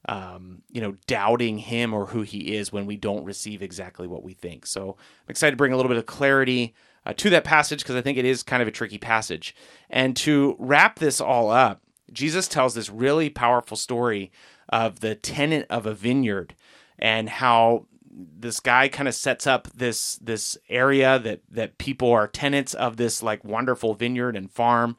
um, 0.08 0.62
you 0.70 0.80
know, 0.80 0.96
doubting 1.06 1.58
him 1.58 1.92
or 1.92 2.06
who 2.06 2.22
he 2.22 2.56
is 2.56 2.72
when 2.72 2.86
we 2.86 2.96
don't 2.96 3.24
receive 3.24 3.62
exactly 3.62 4.08
what 4.08 4.24
we 4.24 4.32
think. 4.32 4.64
So 4.64 4.96
I'm 4.98 5.30
excited 5.30 5.52
to 5.52 5.56
bring 5.56 5.72
a 5.72 5.76
little 5.76 5.90
bit 5.90 5.98
of 5.98 6.06
clarity 6.06 6.74
uh, 7.04 7.12
to 7.18 7.30
that 7.30 7.44
passage 7.44 7.80
because 7.80 7.94
I 7.94 8.00
think 8.00 8.16
it 8.16 8.24
is 8.24 8.42
kind 8.42 8.62
of 8.62 8.68
a 8.68 8.72
tricky 8.72 8.96
passage. 8.96 9.54
And 9.90 10.16
to 10.16 10.56
wrap 10.58 10.98
this 10.98 11.20
all 11.20 11.50
up, 11.50 11.82
Jesus 12.10 12.48
tells 12.48 12.74
this 12.74 12.88
really 12.88 13.28
powerful 13.28 13.76
story 13.76 14.32
of 14.70 15.00
the 15.00 15.14
tenant 15.14 15.66
of 15.68 15.84
a 15.84 15.94
vineyard 15.94 16.54
and 16.98 17.28
how 17.28 17.86
this 18.10 18.60
guy 18.60 18.88
kind 18.88 19.08
of 19.08 19.14
sets 19.14 19.46
up 19.46 19.68
this 19.74 20.16
this 20.16 20.56
area 20.68 21.18
that 21.18 21.40
that 21.50 21.78
people 21.78 22.10
are 22.10 22.26
tenants 22.26 22.74
of 22.74 22.96
this 22.96 23.22
like 23.22 23.44
wonderful 23.44 23.94
vineyard 23.94 24.34
and 24.34 24.50
farm 24.50 24.96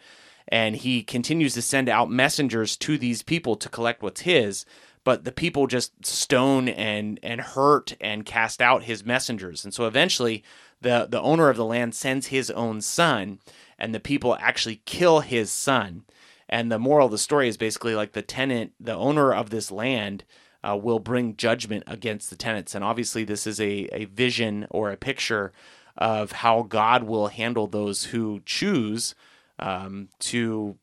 and 0.48 0.78
he 0.78 1.04
continues 1.04 1.54
to 1.54 1.62
send 1.62 1.89
out 1.89 2.10
messengers 2.10 2.78
to 2.78 2.98
these 2.98 3.22
people 3.22 3.56
to 3.56 3.68
collect 3.70 4.01
what's 4.01 4.22
his 4.22 4.66
but 5.03 5.24
the 5.24 5.32
people 5.32 5.68
just 5.68 6.06
stone 6.06 6.68
and 6.70 7.20
and 7.24 7.41
hurt 7.41 7.96
and 8.01 8.25
cast 8.25 8.62
out 8.62 8.84
his 8.84 9.06
messengers. 9.06 9.63
And 9.63 9.74
so 9.74 9.86
eventually 9.86 10.44
the 10.82 11.08
the 11.10 11.22
owner 11.22 11.50
of 11.50 11.58
the 11.58 11.65
land 11.65 11.96
sends 11.96 12.27
his 12.27 12.50
own 12.51 12.82
son 12.82 13.39
and 13.77 13.94
the 13.94 14.00
people 14.00 14.36
actually 14.39 14.82
kill 14.86 15.22
his 15.22 15.51
son. 15.51 16.03
And 16.48 16.72
the 16.72 16.79
moral 16.79 17.06
of 17.06 17.12
the 17.12 17.18
story 17.18 17.48
is 17.48 17.58
basically 17.58 17.96
like 17.96 18.13
the 18.13 18.22
tenant 18.22 18.74
the 18.79 18.96
owner 18.96 19.34
of 19.34 19.50
this 19.50 19.72
land 19.72 20.24
uh, 20.63 20.77
will 20.82 21.00
bring 21.00 21.38
judgment 21.38 21.84
against 21.88 22.29
the 22.29 22.36
tenants. 22.36 22.75
And 22.75 22.84
obviously 22.84 23.24
this 23.24 23.48
is 23.48 23.62
a, 23.62 23.88
a 23.94 24.06
vision 24.06 24.68
or 24.70 24.91
a 24.91 24.98
picture 24.98 25.53
of 25.98 26.32
how 26.32 26.63
god 26.63 27.03
will 27.03 27.27
handle 27.27 27.68
those 27.68 28.06
who 28.06 28.41
choose 28.46 29.15
um, 29.60 30.10
to 30.20 30.77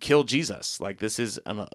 kill 0.00 0.24
Jesus. 0.24 0.80
Like 0.80 0.98
this 0.98 1.18
is 1.18 1.40
uh, 1.46 1.66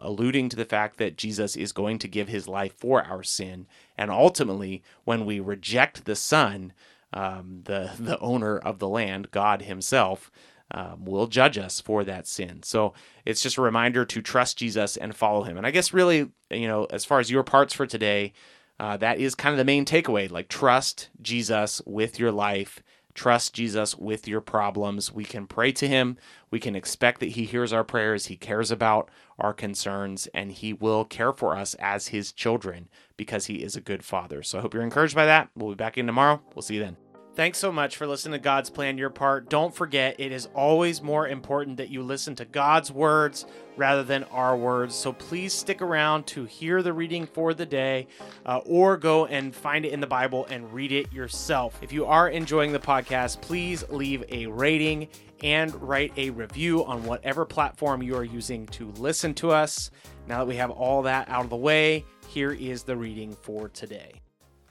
alluding 0.00 0.48
to 0.50 0.56
the 0.56 0.64
fact 0.64 0.98
that 0.98 1.16
Jesus 1.16 1.56
is 1.56 1.72
going 1.72 1.98
to 1.98 2.08
give 2.08 2.28
his 2.28 2.48
life 2.48 2.74
for 2.76 3.02
our 3.02 3.22
sin, 3.22 3.66
and 3.96 4.10
ultimately, 4.10 4.82
when 5.04 5.24
we 5.24 5.40
reject 5.40 6.04
the 6.04 6.16
Son, 6.16 6.72
um, 7.12 7.62
the 7.64 7.90
the 7.98 8.18
owner 8.20 8.58
of 8.58 8.78
the 8.78 8.88
land, 8.88 9.30
God 9.30 9.62
Himself. 9.62 10.30
Um, 10.72 11.04
will 11.04 11.28
judge 11.28 11.58
us 11.58 11.80
for 11.80 12.02
that 12.02 12.26
sin. 12.26 12.64
So 12.64 12.92
it's 13.24 13.40
just 13.40 13.56
a 13.56 13.62
reminder 13.62 14.04
to 14.04 14.20
trust 14.20 14.58
Jesus 14.58 14.96
and 14.96 15.14
follow 15.14 15.44
him. 15.44 15.56
And 15.56 15.64
I 15.64 15.70
guess, 15.70 15.92
really, 15.92 16.32
you 16.50 16.66
know, 16.66 16.86
as 16.90 17.04
far 17.04 17.20
as 17.20 17.30
your 17.30 17.44
parts 17.44 17.72
for 17.72 17.86
today, 17.86 18.32
uh, 18.80 18.96
that 18.96 19.20
is 19.20 19.36
kind 19.36 19.52
of 19.52 19.58
the 19.58 19.64
main 19.64 19.84
takeaway. 19.84 20.28
Like, 20.28 20.48
trust 20.48 21.08
Jesus 21.22 21.80
with 21.86 22.18
your 22.18 22.32
life 22.32 22.82
Trust 23.16 23.54
Jesus 23.54 23.96
with 23.96 24.28
your 24.28 24.42
problems. 24.42 25.10
We 25.10 25.24
can 25.24 25.46
pray 25.46 25.72
to 25.72 25.88
him. 25.88 26.18
We 26.50 26.60
can 26.60 26.76
expect 26.76 27.20
that 27.20 27.30
he 27.30 27.46
hears 27.46 27.72
our 27.72 27.82
prayers. 27.82 28.26
He 28.26 28.36
cares 28.36 28.70
about 28.70 29.08
our 29.38 29.54
concerns 29.54 30.28
and 30.34 30.52
he 30.52 30.74
will 30.74 31.06
care 31.06 31.32
for 31.32 31.56
us 31.56 31.74
as 31.76 32.08
his 32.08 32.30
children 32.30 32.88
because 33.16 33.46
he 33.46 33.62
is 33.62 33.74
a 33.74 33.80
good 33.80 34.04
father. 34.04 34.42
So 34.42 34.58
I 34.58 34.60
hope 34.60 34.74
you're 34.74 34.82
encouraged 34.82 35.14
by 35.14 35.24
that. 35.24 35.48
We'll 35.56 35.70
be 35.70 35.76
back 35.76 35.96
in 35.96 36.06
tomorrow. 36.06 36.42
We'll 36.54 36.62
see 36.62 36.74
you 36.74 36.82
then. 36.82 36.98
Thanks 37.36 37.58
so 37.58 37.70
much 37.70 37.98
for 37.98 38.06
listening 38.06 38.32
to 38.32 38.42
God's 38.42 38.70
Plan 38.70 38.96
Your 38.96 39.10
Part. 39.10 39.50
Don't 39.50 39.74
forget, 39.74 40.18
it 40.18 40.32
is 40.32 40.48
always 40.54 41.02
more 41.02 41.28
important 41.28 41.76
that 41.76 41.90
you 41.90 42.02
listen 42.02 42.34
to 42.36 42.46
God's 42.46 42.90
words 42.90 43.44
rather 43.76 44.02
than 44.02 44.24
our 44.24 44.56
words. 44.56 44.94
So 44.94 45.12
please 45.12 45.52
stick 45.52 45.82
around 45.82 46.26
to 46.28 46.46
hear 46.46 46.82
the 46.82 46.94
reading 46.94 47.26
for 47.26 47.52
the 47.52 47.66
day 47.66 48.06
uh, 48.46 48.60
or 48.64 48.96
go 48.96 49.26
and 49.26 49.54
find 49.54 49.84
it 49.84 49.92
in 49.92 50.00
the 50.00 50.06
Bible 50.06 50.46
and 50.48 50.72
read 50.72 50.92
it 50.92 51.12
yourself. 51.12 51.78
If 51.82 51.92
you 51.92 52.06
are 52.06 52.30
enjoying 52.30 52.72
the 52.72 52.78
podcast, 52.78 53.42
please 53.42 53.86
leave 53.90 54.24
a 54.30 54.46
rating 54.46 55.06
and 55.42 55.74
write 55.82 56.14
a 56.16 56.30
review 56.30 56.86
on 56.86 57.04
whatever 57.04 57.44
platform 57.44 58.02
you 58.02 58.16
are 58.16 58.24
using 58.24 58.64
to 58.68 58.90
listen 58.92 59.34
to 59.34 59.50
us. 59.50 59.90
Now 60.26 60.38
that 60.38 60.46
we 60.46 60.56
have 60.56 60.70
all 60.70 61.02
that 61.02 61.28
out 61.28 61.44
of 61.44 61.50
the 61.50 61.56
way, 61.56 62.06
here 62.28 62.52
is 62.52 62.84
the 62.84 62.96
reading 62.96 63.34
for 63.34 63.68
today 63.68 64.22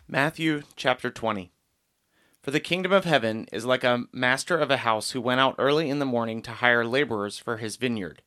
Matthew 0.07 0.63
chapter 0.75 1.11
20. 1.11 1.51
For 2.45 2.51
the 2.51 2.59
kingdom 2.59 2.91
of 2.91 3.05
heaven 3.05 3.47
is 3.51 3.65
like 3.65 3.83
a 3.83 4.03
master 4.11 4.59
of 4.59 4.69
a 4.69 4.77
house 4.77 5.09
who 5.09 5.19
went 5.19 5.39
out 5.39 5.55
early 5.57 5.89
in 5.89 5.97
the 5.97 6.05
morning 6.05 6.43
to 6.43 6.51
hire 6.51 6.85
laborers 6.85 7.39
for 7.39 7.57
his 7.57 7.75
vineyard. 7.75 8.21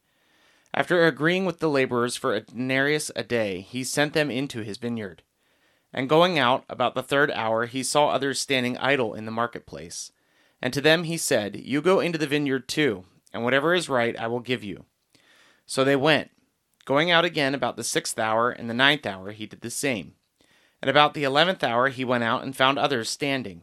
After 0.74 1.06
agreeing 1.06 1.44
with 1.44 1.60
the 1.60 1.70
laborers 1.70 2.16
for 2.16 2.34
a 2.34 2.40
denarius 2.40 3.12
a 3.14 3.22
day, 3.22 3.60
he 3.60 3.84
sent 3.84 4.14
them 4.14 4.28
into 4.28 4.62
his 4.62 4.76
vineyard. 4.76 5.22
And 5.92 6.08
going 6.08 6.36
out 6.36 6.64
about 6.68 6.96
the 6.96 7.02
third 7.04 7.30
hour, 7.30 7.66
he 7.66 7.84
saw 7.84 8.08
others 8.08 8.40
standing 8.40 8.76
idle 8.78 9.14
in 9.14 9.24
the 9.24 9.30
marketplace. 9.30 10.10
And 10.60 10.74
to 10.74 10.80
them 10.80 11.04
he 11.04 11.16
said, 11.16 11.54
You 11.54 11.80
go 11.80 12.00
into 12.00 12.18
the 12.18 12.26
vineyard 12.26 12.66
too, 12.66 13.04
and 13.32 13.44
whatever 13.44 13.72
is 13.72 13.88
right 13.88 14.18
I 14.18 14.26
will 14.26 14.40
give 14.40 14.64
you. 14.64 14.86
So 15.64 15.84
they 15.84 15.94
went. 15.94 16.32
Going 16.84 17.08
out 17.08 17.24
again 17.24 17.54
about 17.54 17.76
the 17.76 17.84
sixth 17.84 18.18
hour 18.18 18.50
and 18.50 18.68
the 18.68 18.74
ninth 18.74 19.06
hour, 19.06 19.30
he 19.30 19.46
did 19.46 19.60
the 19.60 19.70
same. 19.70 20.14
And 20.82 20.90
about 20.90 21.14
the 21.14 21.22
eleventh 21.22 21.62
hour 21.62 21.88
he 21.88 22.04
went 22.04 22.24
out 22.24 22.42
and 22.42 22.56
found 22.56 22.80
others 22.80 23.08
standing 23.08 23.62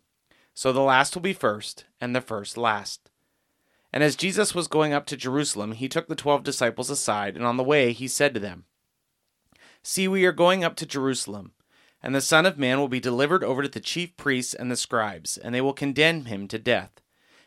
So 0.61 0.71
the 0.71 0.79
last 0.81 1.15
will 1.15 1.23
be 1.23 1.33
first, 1.33 1.85
and 1.99 2.15
the 2.15 2.21
first 2.21 2.55
last. 2.55 3.09
And 3.91 4.03
as 4.03 4.15
Jesus 4.15 4.53
was 4.53 4.67
going 4.67 4.93
up 4.93 5.07
to 5.07 5.17
Jerusalem, 5.17 5.71
he 5.71 5.89
took 5.89 6.07
the 6.07 6.15
twelve 6.15 6.43
disciples 6.43 6.91
aside, 6.91 7.35
and 7.35 7.43
on 7.43 7.57
the 7.57 7.63
way 7.63 7.93
he 7.93 8.07
said 8.07 8.35
to 8.35 8.39
them, 8.39 8.65
See, 9.81 10.07
we 10.07 10.23
are 10.23 10.31
going 10.31 10.63
up 10.63 10.75
to 10.75 10.85
Jerusalem, 10.85 11.53
and 12.03 12.13
the 12.13 12.21
Son 12.21 12.45
of 12.45 12.59
Man 12.59 12.79
will 12.79 12.87
be 12.87 12.99
delivered 12.99 13.43
over 13.43 13.63
to 13.63 13.69
the 13.69 13.79
chief 13.79 14.15
priests 14.17 14.53
and 14.53 14.69
the 14.69 14.75
scribes, 14.75 15.35
and 15.35 15.55
they 15.55 15.61
will 15.61 15.73
condemn 15.73 16.25
him 16.25 16.47
to 16.49 16.59
death, 16.59 17.01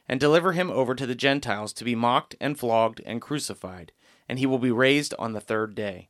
and 0.09 0.18
deliver 0.18 0.50
him 0.50 0.68
over 0.73 0.97
to 0.97 1.06
the 1.06 1.14
Gentiles 1.14 1.73
to 1.75 1.85
be 1.85 1.94
mocked 1.94 2.35
and 2.40 2.59
flogged 2.59 3.00
and 3.06 3.23
crucified, 3.23 3.92
and 4.28 4.40
he 4.40 4.47
will 4.47 4.59
be 4.59 4.73
raised 4.73 5.14
on 5.21 5.35
the 5.35 5.40
third 5.40 5.76
day. 5.76 6.09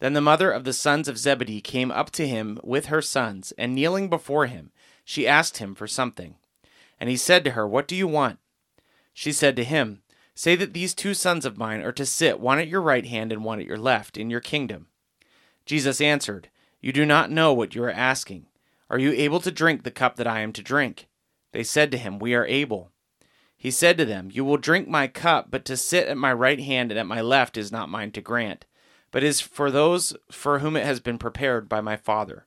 Then 0.00 0.12
the 0.12 0.20
mother 0.20 0.50
of 0.50 0.64
the 0.64 0.74
sons 0.74 1.08
of 1.08 1.16
Zebedee 1.16 1.62
came 1.62 1.90
up 1.90 2.10
to 2.10 2.28
him 2.28 2.60
with 2.62 2.86
her 2.86 3.00
sons, 3.00 3.54
and 3.56 3.74
kneeling 3.74 4.10
before 4.10 4.44
him, 4.44 4.72
she 5.12 5.28
asked 5.28 5.58
him 5.58 5.74
for 5.74 5.86
something. 5.86 6.36
And 6.98 7.10
he 7.10 7.18
said 7.18 7.44
to 7.44 7.50
her, 7.50 7.68
What 7.68 7.86
do 7.86 7.94
you 7.94 8.08
want? 8.08 8.38
She 9.12 9.30
said 9.30 9.56
to 9.56 9.64
him, 9.64 10.00
Say 10.34 10.56
that 10.56 10.72
these 10.72 10.94
two 10.94 11.12
sons 11.12 11.44
of 11.44 11.58
mine 11.58 11.82
are 11.82 11.92
to 11.92 12.06
sit, 12.06 12.40
one 12.40 12.58
at 12.58 12.66
your 12.66 12.80
right 12.80 13.04
hand 13.04 13.30
and 13.30 13.44
one 13.44 13.60
at 13.60 13.66
your 13.66 13.76
left, 13.76 14.16
in 14.16 14.30
your 14.30 14.40
kingdom. 14.40 14.86
Jesus 15.66 16.00
answered, 16.00 16.48
You 16.80 16.94
do 16.94 17.04
not 17.04 17.30
know 17.30 17.52
what 17.52 17.74
you 17.74 17.84
are 17.84 17.90
asking. 17.90 18.46
Are 18.88 18.98
you 18.98 19.12
able 19.12 19.40
to 19.40 19.50
drink 19.50 19.82
the 19.82 19.90
cup 19.90 20.16
that 20.16 20.26
I 20.26 20.40
am 20.40 20.50
to 20.54 20.62
drink? 20.62 21.08
They 21.52 21.62
said 21.62 21.90
to 21.90 21.98
him, 21.98 22.18
We 22.18 22.34
are 22.34 22.46
able. 22.46 22.90
He 23.54 23.70
said 23.70 23.98
to 23.98 24.06
them, 24.06 24.30
You 24.32 24.46
will 24.46 24.56
drink 24.56 24.88
my 24.88 25.08
cup, 25.08 25.50
but 25.50 25.66
to 25.66 25.76
sit 25.76 26.08
at 26.08 26.16
my 26.16 26.32
right 26.32 26.58
hand 26.58 26.90
and 26.90 26.98
at 26.98 27.06
my 27.06 27.20
left 27.20 27.58
is 27.58 27.70
not 27.70 27.90
mine 27.90 28.12
to 28.12 28.22
grant, 28.22 28.64
but 29.10 29.22
is 29.22 29.42
for 29.42 29.70
those 29.70 30.16
for 30.30 30.60
whom 30.60 30.74
it 30.74 30.86
has 30.86 31.00
been 31.00 31.18
prepared 31.18 31.68
by 31.68 31.82
my 31.82 31.96
Father. 31.96 32.46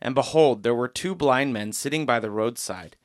And 0.00 0.14
behold, 0.14 0.62
there 0.62 0.74
were 0.74 0.88
two 0.88 1.14
blind 1.14 1.52
men 1.52 1.72
sitting 1.72 2.06
by 2.06 2.20
the 2.20 2.30
roadside. 2.30 2.96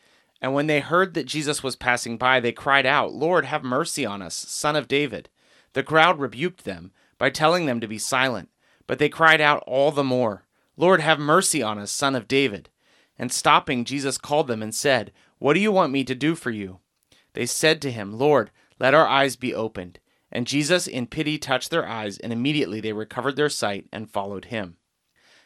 And 0.42 0.54
when 0.54 0.68
they 0.68 0.80
heard 0.80 1.14
that 1.14 1.26
Jesus 1.26 1.64
was 1.64 1.76
passing 1.76 2.18
by, 2.18 2.40
they 2.40 2.52
cried 2.52 2.86
out, 2.86 3.14
Lord, 3.14 3.46
have 3.46 3.64
mercy 3.64 4.06
on 4.06 4.22
us, 4.22 4.36
Son 4.36 4.76
of 4.76 4.88
David. 4.88 5.30
The 5.74 5.84
crowd 5.84 6.20
rebuked 6.20 6.64
them 6.64 6.92
by 7.18 7.30
telling 7.30 7.66
them 7.66 7.80
to 7.82 7.88
be 7.88 7.98
silent. 7.98 8.50
But 8.88 9.00
they 9.00 9.10
cried 9.10 9.42
out 9.42 9.64
all 9.66 9.92
the 9.92 10.04
more, 10.04 10.46
Lord, 10.78 11.02
have 11.02 11.20
mercy 11.20 11.64
on 11.64 11.80
us, 11.80 11.92
son 11.92 12.16
of 12.16 12.28
David. 12.28 12.70
And 13.18 13.32
stopping, 13.32 13.86
Jesus 13.86 14.18
called 14.18 14.48
them 14.48 14.62
and 14.62 14.76
said, 14.76 15.12
What 15.38 15.54
do 15.54 15.60
you 15.60 15.72
want 15.72 15.94
me 15.94 16.04
to 16.04 16.16
do 16.16 16.36
for 16.36 16.52
you? 16.52 16.80
They 17.34 17.46
said 17.46 17.82
to 17.82 17.92
him, 17.92 18.18
Lord, 18.18 18.52
let 18.80 18.94
our 18.94 19.08
eyes 19.08 19.36
be 19.36 19.54
opened. 19.54 20.00
And 20.32 20.48
Jesus, 20.48 20.86
in 20.88 21.08
pity, 21.08 21.38
touched 21.38 21.70
their 21.70 21.88
eyes, 21.88 22.18
and 22.18 22.34
immediately 22.34 22.82
they 22.82 22.94
recovered 22.94 23.36
their 23.38 23.50
sight 23.50 23.86
and 23.92 24.10
followed 24.10 24.46
him. 24.46 24.78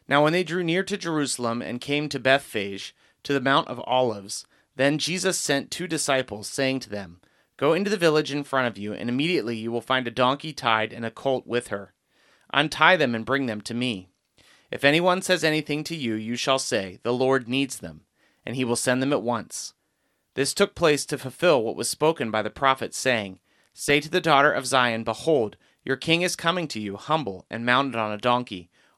Now, 0.10 0.24
when 0.24 0.34
they 0.34 0.44
drew 0.44 0.63
near 0.63 0.84
to 0.84 0.98
Jerusalem 0.98 1.62
and 1.62 1.80
came 1.80 2.10
to 2.10 2.20
Bethphage, 2.20 2.96
to 3.24 3.32
the 3.32 3.39
Mount 3.39 3.68
of 3.68 3.80
Olives, 3.86 4.46
then 4.75 4.98
Jesus 4.98 5.38
sent 5.38 5.72
two 5.72 5.88
disciples, 5.88 6.48
saying 6.48 6.82
to 6.82 6.89
them, 6.89 7.22
Go 7.58 7.74
into 7.74 7.89
the 7.89 7.98
village 7.98 8.32
in 8.32 8.44
front 8.44 8.68
of 8.68 8.78
you, 8.78 8.92
and 8.92 9.08
immediately 9.08 9.56
you 9.56 9.72
will 9.72 9.82
find 9.82 10.08
a 10.08 10.12
donkey 10.12 10.51
tied 10.51 10.92
and 10.92 11.06
a 11.06 11.12
colt 11.12 11.46
with 11.46 11.68
her 11.68 11.94
Untie 12.51 12.96
them 12.96 13.13
and 13.13 13.25
bring 13.25 13.46
them 13.46 13.62
to 13.62 13.74
me. 13.74 14.10
If 14.72 14.84
anyone 14.84 15.22
says 15.22 15.44
anything 15.44 15.84
to 15.86 15.96
you, 15.96 16.16
you 16.16 16.36
shall 16.36 16.60
say, 16.60 17.00
The 17.04 17.13
Lord 17.13 17.48
needs 17.48 17.78
them, 17.78 18.01
and 18.46 18.56
he 18.56 18.66
will 18.66 18.75
send 18.75 19.01
them 19.01 19.13
at 19.13 19.22
once. 19.22 19.74
This 20.34 20.54
took 20.54 20.74
place 20.74 21.06
to 21.08 21.18
fulfill 21.18 21.62
what 21.63 21.75
was 21.75 21.89
spoken 21.89 22.32
by 22.32 22.42
the 22.42 22.50
prophet, 22.50 22.96
saying, 22.96 23.39
Say 23.74 24.00
to 24.00 24.10
the 24.10 24.22
daughter 24.22 24.51
of 24.51 24.66
Zion, 24.66 25.04
Behold, 25.04 25.58
your 25.84 25.96
king 25.96 26.22
is 26.24 26.36
coming 26.36 26.68
to 26.70 26.80
you, 26.80 26.98
humble 26.98 27.46
and 27.50 27.66
mounted 27.66 27.96
on 27.96 28.12
a 28.12 28.18
donkey, 28.18 28.70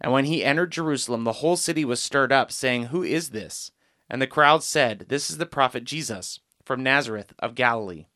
And 0.00 0.12
when 0.12 0.24
he 0.24 0.44
entered 0.44 0.72
Jerusalem, 0.72 1.24
the 1.24 1.34
whole 1.34 1.56
city 1.56 1.84
was 1.84 2.00
stirred 2.00 2.32
up, 2.32 2.50
saying, 2.50 2.86
Who 2.86 3.02
is 3.02 3.30
this? 3.30 3.70
And 4.08 4.20
the 4.20 4.26
crowd 4.26 4.62
said, 4.62 5.06
This 5.08 5.30
is 5.30 5.38
the 5.38 5.46
prophet 5.46 5.84
Jesus, 5.84 6.40
from 6.64 6.82
Nazareth 6.82 7.34
of 7.38 7.54
Galilee. 7.54 8.06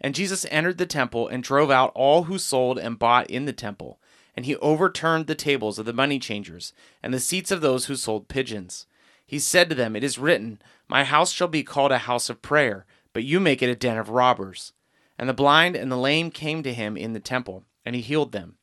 And 0.00 0.14
Jesus 0.14 0.46
entered 0.50 0.78
the 0.78 0.86
temple 0.86 1.28
and 1.28 1.42
drove 1.42 1.70
out 1.70 1.92
all 1.94 2.24
who 2.24 2.38
sold 2.38 2.78
and 2.78 2.98
bought 2.98 3.28
in 3.28 3.44
the 3.44 3.52
temple 3.52 4.00
and 4.38 4.46
he 4.46 4.54
overturned 4.58 5.26
the 5.26 5.34
tables 5.34 5.80
of 5.80 5.84
the 5.84 5.92
money 5.92 6.20
changers 6.20 6.72
and 7.02 7.12
the 7.12 7.18
seats 7.18 7.50
of 7.50 7.60
those 7.60 7.86
who 7.86 7.96
sold 7.96 8.28
pigeons. 8.28 8.86
He 9.26 9.40
said 9.40 9.68
to 9.68 9.74
them, 9.74 9.96
It 9.96 10.04
is 10.04 10.16
written, 10.16 10.62
My 10.86 11.02
house 11.02 11.32
shall 11.32 11.48
be 11.48 11.64
called 11.64 11.90
a 11.90 11.98
house 11.98 12.30
of 12.30 12.40
prayer, 12.40 12.86
but 13.12 13.24
you 13.24 13.40
make 13.40 13.62
it 13.62 13.68
a 13.68 13.74
den 13.74 13.98
of 13.98 14.10
robbers. 14.10 14.72
And 15.18 15.28
the 15.28 15.34
blind 15.34 15.74
and 15.74 15.90
the 15.90 15.96
lame 15.96 16.30
came 16.30 16.62
to 16.62 16.72
him 16.72 16.96
in 16.96 17.14
the 17.14 17.18
temple, 17.18 17.64
and 17.84 17.96
he 17.96 18.00
healed 18.00 18.30
them. 18.30 18.57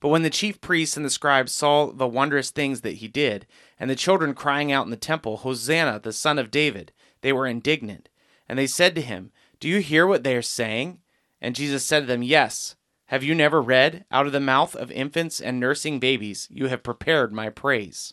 But 0.00 0.08
when 0.08 0.22
the 0.22 0.30
chief 0.30 0.60
priests 0.60 0.96
and 0.96 1.04
the 1.04 1.10
scribes 1.10 1.52
saw 1.52 1.90
the 1.92 2.06
wondrous 2.06 2.50
things 2.50 2.82
that 2.82 2.96
he 2.96 3.08
did, 3.08 3.46
and 3.80 3.90
the 3.90 3.96
children 3.96 4.34
crying 4.34 4.70
out 4.70 4.84
in 4.84 4.90
the 4.90 4.96
temple, 4.96 5.38
Hosanna, 5.38 6.00
the 6.00 6.12
son 6.12 6.38
of 6.38 6.50
David, 6.50 6.92
they 7.20 7.32
were 7.32 7.46
indignant. 7.46 8.08
And 8.48 8.58
they 8.58 8.66
said 8.66 8.94
to 8.94 9.00
him, 9.00 9.32
Do 9.60 9.68
you 9.68 9.80
hear 9.80 10.06
what 10.06 10.22
they 10.22 10.36
are 10.36 10.42
saying? 10.42 11.00
And 11.40 11.54
Jesus 11.54 11.84
said 11.84 12.00
to 12.00 12.06
them, 12.06 12.22
Yes. 12.22 12.76
Have 13.06 13.24
you 13.24 13.34
never 13.34 13.62
read, 13.62 14.04
Out 14.10 14.26
of 14.26 14.32
the 14.32 14.40
mouth 14.40 14.76
of 14.76 14.92
infants 14.92 15.40
and 15.40 15.58
nursing 15.58 15.98
babies, 15.98 16.46
you 16.50 16.66
have 16.66 16.82
prepared 16.82 17.32
my 17.32 17.48
praise? 17.48 18.12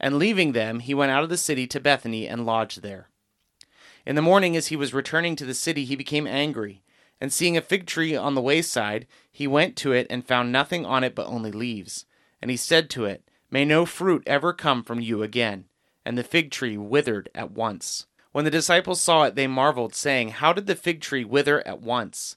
And 0.00 0.18
leaving 0.18 0.52
them, 0.52 0.80
he 0.80 0.92
went 0.92 1.12
out 1.12 1.22
of 1.22 1.28
the 1.28 1.36
city 1.36 1.66
to 1.68 1.80
Bethany 1.80 2.26
and 2.26 2.44
lodged 2.44 2.82
there. 2.82 3.08
In 4.04 4.16
the 4.16 4.22
morning, 4.22 4.56
as 4.56 4.66
he 4.66 4.76
was 4.76 4.92
returning 4.92 5.36
to 5.36 5.44
the 5.44 5.54
city, 5.54 5.84
he 5.84 5.94
became 5.94 6.26
angry. 6.26 6.82
And 7.22 7.32
seeing 7.32 7.56
a 7.56 7.62
fig 7.62 7.86
tree 7.86 8.16
on 8.16 8.34
the 8.34 8.40
wayside, 8.40 9.06
he 9.30 9.46
went 9.46 9.76
to 9.76 9.92
it 9.92 10.08
and 10.10 10.26
found 10.26 10.50
nothing 10.50 10.84
on 10.84 11.04
it 11.04 11.14
but 11.14 11.28
only 11.28 11.52
leaves. 11.52 12.04
And 12.42 12.50
he 12.50 12.56
said 12.56 12.90
to 12.90 13.04
it, 13.04 13.22
May 13.48 13.64
no 13.64 13.86
fruit 13.86 14.24
ever 14.26 14.52
come 14.52 14.82
from 14.82 14.98
you 14.98 15.22
again. 15.22 15.66
And 16.04 16.18
the 16.18 16.24
fig 16.24 16.50
tree 16.50 16.76
withered 16.76 17.28
at 17.32 17.52
once. 17.52 18.06
When 18.32 18.44
the 18.44 18.50
disciples 18.50 19.00
saw 19.00 19.22
it, 19.22 19.36
they 19.36 19.46
marveled, 19.46 19.94
saying, 19.94 20.30
How 20.30 20.52
did 20.52 20.66
the 20.66 20.74
fig 20.74 21.00
tree 21.00 21.24
wither 21.24 21.64
at 21.64 21.80
once? 21.80 22.34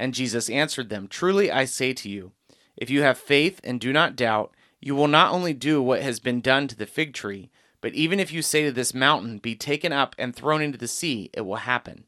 And 0.00 0.12
Jesus 0.12 0.50
answered 0.50 0.88
them, 0.88 1.06
Truly 1.06 1.52
I 1.52 1.64
say 1.64 1.92
to 1.92 2.08
you, 2.08 2.32
if 2.76 2.90
you 2.90 3.02
have 3.02 3.18
faith 3.18 3.60
and 3.62 3.80
do 3.80 3.92
not 3.92 4.16
doubt, 4.16 4.52
you 4.80 4.96
will 4.96 5.06
not 5.06 5.32
only 5.32 5.54
do 5.54 5.80
what 5.80 6.02
has 6.02 6.18
been 6.18 6.40
done 6.40 6.66
to 6.66 6.76
the 6.76 6.86
fig 6.86 7.14
tree, 7.14 7.52
but 7.80 7.94
even 7.94 8.18
if 8.18 8.32
you 8.32 8.42
say 8.42 8.64
to 8.64 8.72
this 8.72 8.94
mountain, 8.94 9.38
Be 9.38 9.54
taken 9.54 9.92
up 9.92 10.16
and 10.18 10.34
thrown 10.34 10.60
into 10.60 10.76
the 10.76 10.88
sea, 10.88 11.30
it 11.32 11.42
will 11.42 11.54
happen. 11.54 12.06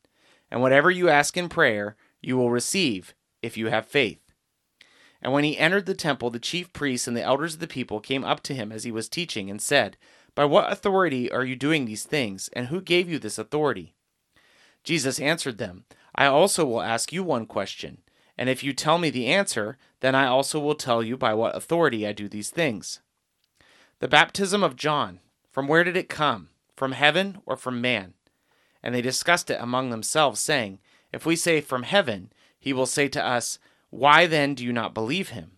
And 0.51 0.61
whatever 0.61 0.91
you 0.91 1.09
ask 1.09 1.37
in 1.37 1.49
prayer, 1.49 1.97
you 2.27 2.37
will 2.37 2.51
receive, 2.51 3.15
if 3.43 3.57
you 3.57 3.69
have 3.69 3.87
faith. 3.87 4.21
And 5.23 5.33
when 5.33 5.45
he 5.45 5.59
entered 5.59 5.87
the 5.87 5.95
temple, 5.95 6.31
the 6.31 6.39
chief 6.39 6.73
priests 6.73 7.07
and 7.09 7.17
the 7.17 7.23
elders 7.23 7.55
of 7.55 7.61
the 7.61 7.67
people 7.67 8.01
came 8.01 8.25
up 8.25 8.43
to 8.45 8.55
him 8.55 8.71
as 8.71 8.85
he 8.85 8.91
was 8.91 9.09
teaching, 9.09 9.49
and 9.49 9.63
said, 9.63 9.97
By 10.35 10.45
what 10.45 10.71
authority 10.71 11.31
are 11.31 11.45
you 11.45 11.57
doing 11.57 11.85
these 11.85 12.05
things, 12.05 12.51
and 12.53 12.67
who 12.67 12.81
gave 12.81 13.09
you 13.09 13.19
this 13.19 13.39
authority? 13.39 13.95
Jesus 14.85 15.19
answered 15.19 15.59
them, 15.59 15.85
I 16.15 16.27
also 16.27 16.65
will 16.65 16.83
ask 16.83 17.13
you 17.13 17.23
one 17.23 17.47
question, 17.47 17.99
and 18.39 18.49
if 18.49 18.63
you 18.63 18.73
tell 18.73 18.99
me 18.99 19.11
the 19.11 19.27
answer, 19.27 19.79
then 20.01 20.15
I 20.15 20.27
also 20.27 20.61
will 20.61 20.75
tell 20.75 21.03
you 21.03 21.17
by 21.17 21.33
what 21.35 21.57
authority 21.57 22.07
I 22.07 22.13
do 22.13 22.29
these 22.29 22.51
things. 22.51 23.01
The 24.01 24.09
baptism 24.09 24.63
of 24.63 24.77
John, 24.77 25.21
from 25.51 25.69
where 25.69 25.85
did 25.85 25.97
it 25.97 26.09
come? 26.09 26.51
From 26.77 26.93
heaven 26.93 27.39
or 27.47 27.57
from 27.57 27.81
man? 27.81 28.15
And 28.83 28.95
they 28.95 29.03
discussed 29.03 29.51
it 29.51 29.61
among 29.61 29.91
themselves, 29.91 30.39
saying, 30.39 30.79
If 31.17 31.25
we 31.25 31.35
say 31.35 31.63
from 31.63 31.85
heaven, 31.85 32.31
he 32.59 32.75
will 32.75 32.85
say 32.85 33.09
to 33.09 33.25
us, 33.25 33.59
Why 33.89 34.27
then 34.27 34.55
do 34.55 34.63
you 34.63 34.71
not 34.71 34.93
believe 34.93 35.31
him? 35.31 35.53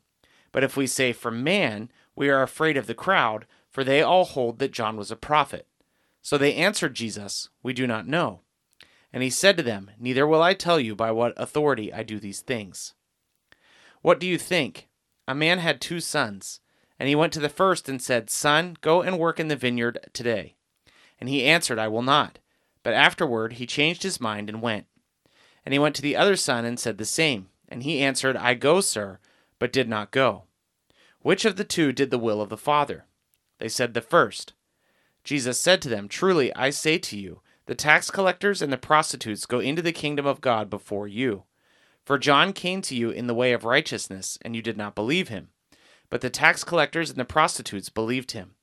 But 0.52 0.62
if 0.62 0.76
we 0.76 0.86
say 0.86 1.12
from 1.12 1.42
man, 1.42 1.90
we 2.14 2.28
are 2.28 2.44
afraid 2.44 2.76
of 2.76 2.86
the 2.86 2.94
crowd, 2.94 3.44
for 3.68 3.82
they 3.82 4.00
all 4.00 4.24
hold 4.24 4.60
that 4.60 4.70
John 4.70 4.96
was 4.96 5.10
a 5.10 5.16
prophet. 5.16 5.66
So 6.22 6.38
they 6.38 6.54
answered 6.54 6.94
Jesus, 6.94 7.48
We 7.60 7.72
do 7.72 7.88
not 7.88 8.06
know. 8.06 8.42
And 9.12 9.20
he 9.24 9.30
said 9.30 9.56
to 9.56 9.64
them, 9.64 9.90
Neither 9.98 10.28
will 10.28 10.44
I 10.44 10.54
tell 10.54 10.78
you 10.78 10.94
by 10.94 11.10
what 11.10 11.34
authority 11.36 11.92
I 11.92 12.04
do 12.04 12.20
these 12.20 12.40
things. 12.40 12.94
What 14.00 14.20
do 14.20 14.28
you 14.28 14.38
think? 14.38 14.86
A 15.26 15.34
man 15.34 15.58
had 15.58 15.80
two 15.80 15.98
sons, 15.98 16.60
and 17.00 17.08
he 17.08 17.16
went 17.16 17.32
to 17.32 17.40
the 17.40 17.48
first 17.48 17.88
and 17.88 18.00
said, 18.00 18.30
Son, 18.30 18.76
go 18.80 19.02
and 19.02 19.18
work 19.18 19.40
in 19.40 19.48
the 19.48 19.56
vineyard 19.56 19.98
today. 20.12 20.54
And 21.18 21.28
he 21.28 21.42
answered, 21.44 21.80
I 21.80 21.88
will 21.88 22.02
not. 22.02 22.38
But 22.84 22.94
afterward 22.94 23.54
he 23.54 23.66
changed 23.66 24.04
his 24.04 24.20
mind 24.20 24.48
and 24.48 24.62
went. 24.62 24.86
And 25.68 25.74
he 25.74 25.78
went 25.78 25.94
to 25.96 26.02
the 26.02 26.16
other 26.16 26.34
son 26.34 26.64
and 26.64 26.80
said 26.80 26.96
the 26.96 27.04
same. 27.04 27.50
And 27.68 27.82
he 27.82 28.00
answered, 28.00 28.38
I 28.38 28.54
go, 28.54 28.80
sir, 28.80 29.18
but 29.58 29.70
did 29.70 29.86
not 29.86 30.10
go. 30.10 30.44
Which 31.20 31.44
of 31.44 31.56
the 31.56 31.64
two 31.64 31.92
did 31.92 32.10
the 32.10 32.16
will 32.16 32.40
of 32.40 32.48
the 32.48 32.56
Father? 32.56 33.04
They 33.58 33.68
said, 33.68 33.92
The 33.92 34.00
first. 34.00 34.54
Jesus 35.24 35.60
said 35.60 35.82
to 35.82 35.90
them, 35.90 36.08
Truly 36.08 36.56
I 36.56 36.70
say 36.70 36.96
to 36.96 37.18
you, 37.18 37.42
the 37.66 37.74
tax 37.74 38.10
collectors 38.10 38.62
and 38.62 38.72
the 38.72 38.78
prostitutes 38.78 39.44
go 39.44 39.60
into 39.60 39.82
the 39.82 39.92
kingdom 39.92 40.24
of 40.24 40.40
God 40.40 40.70
before 40.70 41.06
you. 41.06 41.42
For 42.02 42.16
John 42.16 42.54
came 42.54 42.80
to 42.80 42.96
you 42.96 43.10
in 43.10 43.26
the 43.26 43.34
way 43.34 43.52
of 43.52 43.66
righteousness, 43.66 44.38
and 44.40 44.56
you 44.56 44.62
did 44.62 44.78
not 44.78 44.94
believe 44.94 45.28
him. 45.28 45.50
But 46.08 46.22
the 46.22 46.30
tax 46.30 46.64
collectors 46.64 47.10
and 47.10 47.20
the 47.20 47.26
prostitutes 47.26 47.90
believed 47.90 48.30
him. 48.30 48.54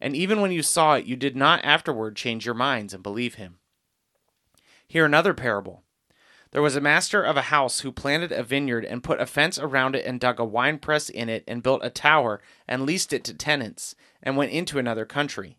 And 0.00 0.16
even 0.16 0.40
when 0.40 0.50
you 0.50 0.64
saw 0.64 0.94
it, 0.94 1.04
you 1.04 1.14
did 1.14 1.36
not 1.36 1.64
afterward 1.64 2.16
change 2.16 2.44
your 2.44 2.56
minds 2.56 2.92
and 2.92 3.04
believe 3.04 3.36
him. 3.36 3.60
Hear 4.88 5.06
another 5.06 5.32
parable. 5.32 5.84
There 6.52 6.62
was 6.62 6.74
a 6.74 6.80
master 6.80 7.22
of 7.22 7.36
a 7.36 7.42
house 7.42 7.80
who 7.80 7.92
planted 7.92 8.32
a 8.32 8.42
vineyard 8.42 8.84
and 8.84 9.04
put 9.04 9.20
a 9.20 9.26
fence 9.26 9.56
around 9.56 9.94
it 9.94 10.04
and 10.04 10.18
dug 10.18 10.40
a 10.40 10.44
winepress 10.44 11.08
in 11.08 11.28
it 11.28 11.44
and 11.46 11.62
built 11.62 11.84
a 11.84 11.90
tower 11.90 12.40
and 12.66 12.84
leased 12.84 13.12
it 13.12 13.22
to 13.24 13.34
tenants 13.34 13.94
and 14.20 14.36
went 14.36 14.50
into 14.50 14.78
another 14.78 15.04
country. 15.04 15.58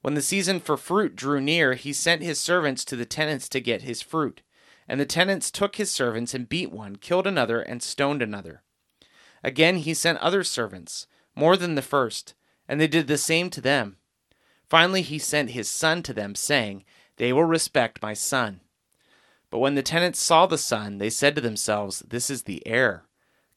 When 0.00 0.14
the 0.14 0.22
season 0.22 0.58
for 0.58 0.76
fruit 0.76 1.14
drew 1.14 1.40
near, 1.40 1.74
he 1.74 1.92
sent 1.92 2.22
his 2.22 2.40
servants 2.40 2.84
to 2.86 2.96
the 2.96 3.04
tenants 3.04 3.48
to 3.50 3.60
get 3.60 3.82
his 3.82 4.00
fruit. 4.00 4.40
And 4.88 4.98
the 4.98 5.06
tenants 5.06 5.50
took 5.50 5.76
his 5.76 5.90
servants 5.92 6.34
and 6.34 6.48
beat 6.48 6.72
one, 6.72 6.96
killed 6.96 7.26
another, 7.26 7.60
and 7.60 7.82
stoned 7.82 8.22
another. 8.22 8.62
Again 9.44 9.76
he 9.76 9.94
sent 9.94 10.18
other 10.18 10.42
servants, 10.42 11.06
more 11.36 11.56
than 11.56 11.74
the 11.74 11.82
first, 11.82 12.34
and 12.66 12.80
they 12.80 12.88
did 12.88 13.06
the 13.06 13.18
same 13.18 13.50
to 13.50 13.60
them. 13.60 13.96
Finally 14.68 15.02
he 15.02 15.18
sent 15.18 15.50
his 15.50 15.68
son 15.68 16.02
to 16.02 16.12
them, 16.12 16.34
saying, 16.34 16.84
They 17.16 17.32
will 17.32 17.44
respect 17.44 18.02
my 18.02 18.14
son. 18.14 18.60
But 19.52 19.58
when 19.58 19.74
the 19.74 19.82
tenants 19.82 20.24
saw 20.24 20.46
the 20.46 20.56
son, 20.56 20.96
they 20.96 21.10
said 21.10 21.34
to 21.34 21.42
themselves, 21.42 22.02
This 22.08 22.30
is 22.30 22.44
the 22.44 22.66
heir. 22.66 23.04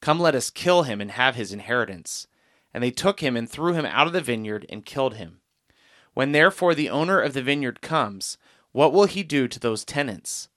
Come, 0.02 0.20
let 0.20 0.36
us 0.36 0.50
kill 0.50 0.84
him 0.84 1.00
and 1.00 1.12
have 1.12 1.36
his 1.36 1.54
inheritance. 1.54 2.28
And 2.74 2.84
they 2.84 2.92
took 2.92 3.22
him 3.22 3.38
and 3.38 3.50
threw 3.50 3.74
him 3.74 3.86
out 3.86 4.06
of 4.06 4.12
the 4.12 4.20
vineyard 4.20 4.66
and 4.68 4.86
killed 4.86 5.14
him. 5.14 5.40
When 6.14 6.34
therefore 6.34 6.76
the 6.76 6.90
owner 6.90 7.22
of 7.22 7.34
the 7.34 7.42
vineyard 7.42 7.80
comes, 7.80 8.38
what 8.74 8.92
will 8.92 9.06
he 9.06 9.24
do 9.24 9.48
to 9.48 9.58
those 9.58 9.86
tenants? 9.86 10.50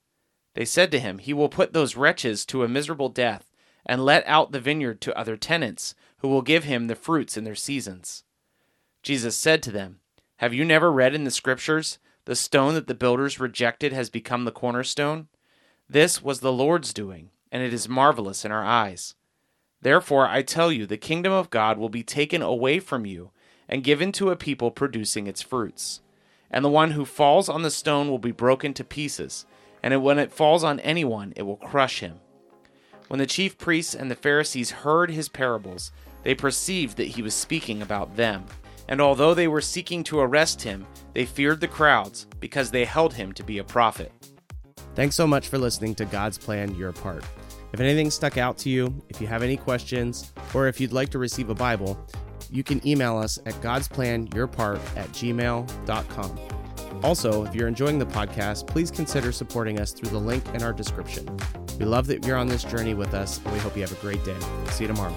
They 0.55 0.65
said 0.65 0.91
to 0.91 0.99
him, 0.99 1.19
He 1.19 1.33
will 1.33 1.47
put 1.47 1.71
those 1.71 1.95
wretches 1.95 2.45
to 2.47 2.65
a 2.65 2.67
miserable 2.67 3.07
death, 3.07 3.49
and 3.85 4.03
let 4.03 4.27
out 4.27 4.51
the 4.51 4.59
vineyard 4.59 4.99
to 5.01 5.17
other 5.17 5.37
tenants, 5.37 5.95
who 6.17 6.27
will 6.27 6.41
give 6.41 6.65
him 6.65 6.87
the 6.87 6.95
fruits 6.95 7.37
in 7.37 7.45
their 7.45 7.55
seasons. 7.55 8.25
Jesus 9.03 9.37
said 9.37 9.63
to 9.63 9.71
them, 9.71 10.01
Have 10.39 10.53
you 10.53 10.65
never 10.65 10.91
read 10.91 11.15
in 11.15 11.23
the 11.23 11.31
Scriptures, 11.31 11.97
The 12.29 12.35
stone 12.35 12.75
that 12.75 12.85
the 12.85 12.93
builders 12.93 13.39
rejected 13.39 13.91
has 13.91 14.11
become 14.11 14.45
the 14.45 14.51
cornerstone? 14.51 15.29
This 15.89 16.21
was 16.21 16.41
the 16.41 16.53
Lord's 16.53 16.93
doing, 16.93 17.31
and 17.51 17.63
it 17.63 17.73
is 17.73 17.89
marvelous 17.89 18.45
in 18.45 18.51
our 18.51 18.63
eyes. 18.63 19.15
Therefore, 19.81 20.27
I 20.27 20.43
tell 20.43 20.71
you, 20.71 20.85
the 20.85 20.95
kingdom 20.95 21.33
of 21.33 21.49
God 21.49 21.79
will 21.79 21.89
be 21.89 22.03
taken 22.03 22.43
away 22.43 22.77
from 22.77 23.03
you 23.07 23.31
and 23.67 23.83
given 23.83 24.11
to 24.11 24.29
a 24.29 24.35
people 24.35 24.69
producing 24.69 25.25
its 25.25 25.41
fruits. 25.41 26.01
And 26.51 26.63
the 26.63 26.69
one 26.69 26.91
who 26.91 27.03
falls 27.03 27.49
on 27.49 27.63
the 27.63 27.71
stone 27.71 28.11
will 28.11 28.19
be 28.19 28.31
broken 28.31 28.75
to 28.75 28.83
pieces 28.83 29.47
and 29.81 30.03
when 30.03 30.19
it 30.19 30.31
falls 30.31 30.63
on 30.63 30.79
anyone, 30.81 31.33
it 31.35 31.41
will 31.41 31.57
crush 31.57 32.01
him. 32.01 32.19
When 33.07 33.17
the 33.17 33.25
chief 33.25 33.57
priests 33.57 33.95
and 33.95 34.11
the 34.11 34.15
Pharisees 34.15 34.69
heard 34.69 35.09
his 35.09 35.29
parables, 35.29 35.91
they 36.21 36.35
perceived 36.35 36.95
that 36.97 37.07
he 37.07 37.23
was 37.23 37.33
speaking 37.33 37.81
about 37.81 38.17
them. 38.17 38.45
And 38.89 38.99
although 38.99 39.33
they 39.33 39.47
were 39.47 39.61
seeking 39.61 40.03
to 40.05 40.19
arrest 40.19 40.61
him, 40.61 40.85
they 41.13 41.25
feared 41.25 41.61
the 41.61 41.67
crowds 41.67 42.25
because 42.39 42.71
they 42.71 42.85
held 42.85 43.13
him 43.13 43.31
to 43.33 43.43
be 43.43 43.59
a 43.59 43.63
prophet. 43.63 44.11
Thanks 44.95 45.15
so 45.15 45.27
much 45.27 45.47
for 45.47 45.57
listening 45.57 45.95
to 45.95 46.05
God's 46.05 46.37
Plan 46.37 46.75
Your 46.75 46.91
Part. 46.91 47.23
If 47.71 47.79
anything 47.79 48.09
stuck 48.09 48.37
out 48.37 48.57
to 48.59 48.69
you, 48.69 48.93
if 49.07 49.21
you 49.21 49.27
have 49.27 49.43
any 49.43 49.57
questions, 49.57 50.33
or 50.55 50.67
if 50.67 50.81
you'd 50.81 50.91
like 50.91 51.09
to 51.09 51.19
receive 51.19 51.49
a 51.49 51.55
Bible, 51.55 52.03
you 52.51 52.63
can 52.63 52.85
email 52.85 53.15
us 53.15 53.37
at 53.45 53.53
godsplanyourpart 53.61 54.79
at 54.97 55.07
gmail.com. 55.09 56.39
Also, 57.03 57.45
if 57.45 57.53
you're 57.53 57.67
enjoying 57.67 57.99
the 57.99 58.05
podcast, 58.07 58.65
please 58.65 58.89
consider 58.89 59.31
supporting 59.31 59.79
us 59.79 59.91
through 59.91 60.09
the 60.09 60.17
link 60.17 60.43
in 60.55 60.63
our 60.63 60.73
description. 60.73 61.29
We 61.77 61.85
love 61.85 62.07
that 62.07 62.25
you're 62.25 62.37
on 62.37 62.47
this 62.47 62.63
journey 62.63 62.95
with 62.95 63.13
us, 63.13 63.39
and 63.45 63.53
we 63.53 63.59
hope 63.59 63.75
you 63.75 63.83
have 63.83 63.91
a 63.91 64.01
great 64.01 64.23
day. 64.25 64.35
See 64.71 64.85
you 64.85 64.87
tomorrow. 64.87 65.15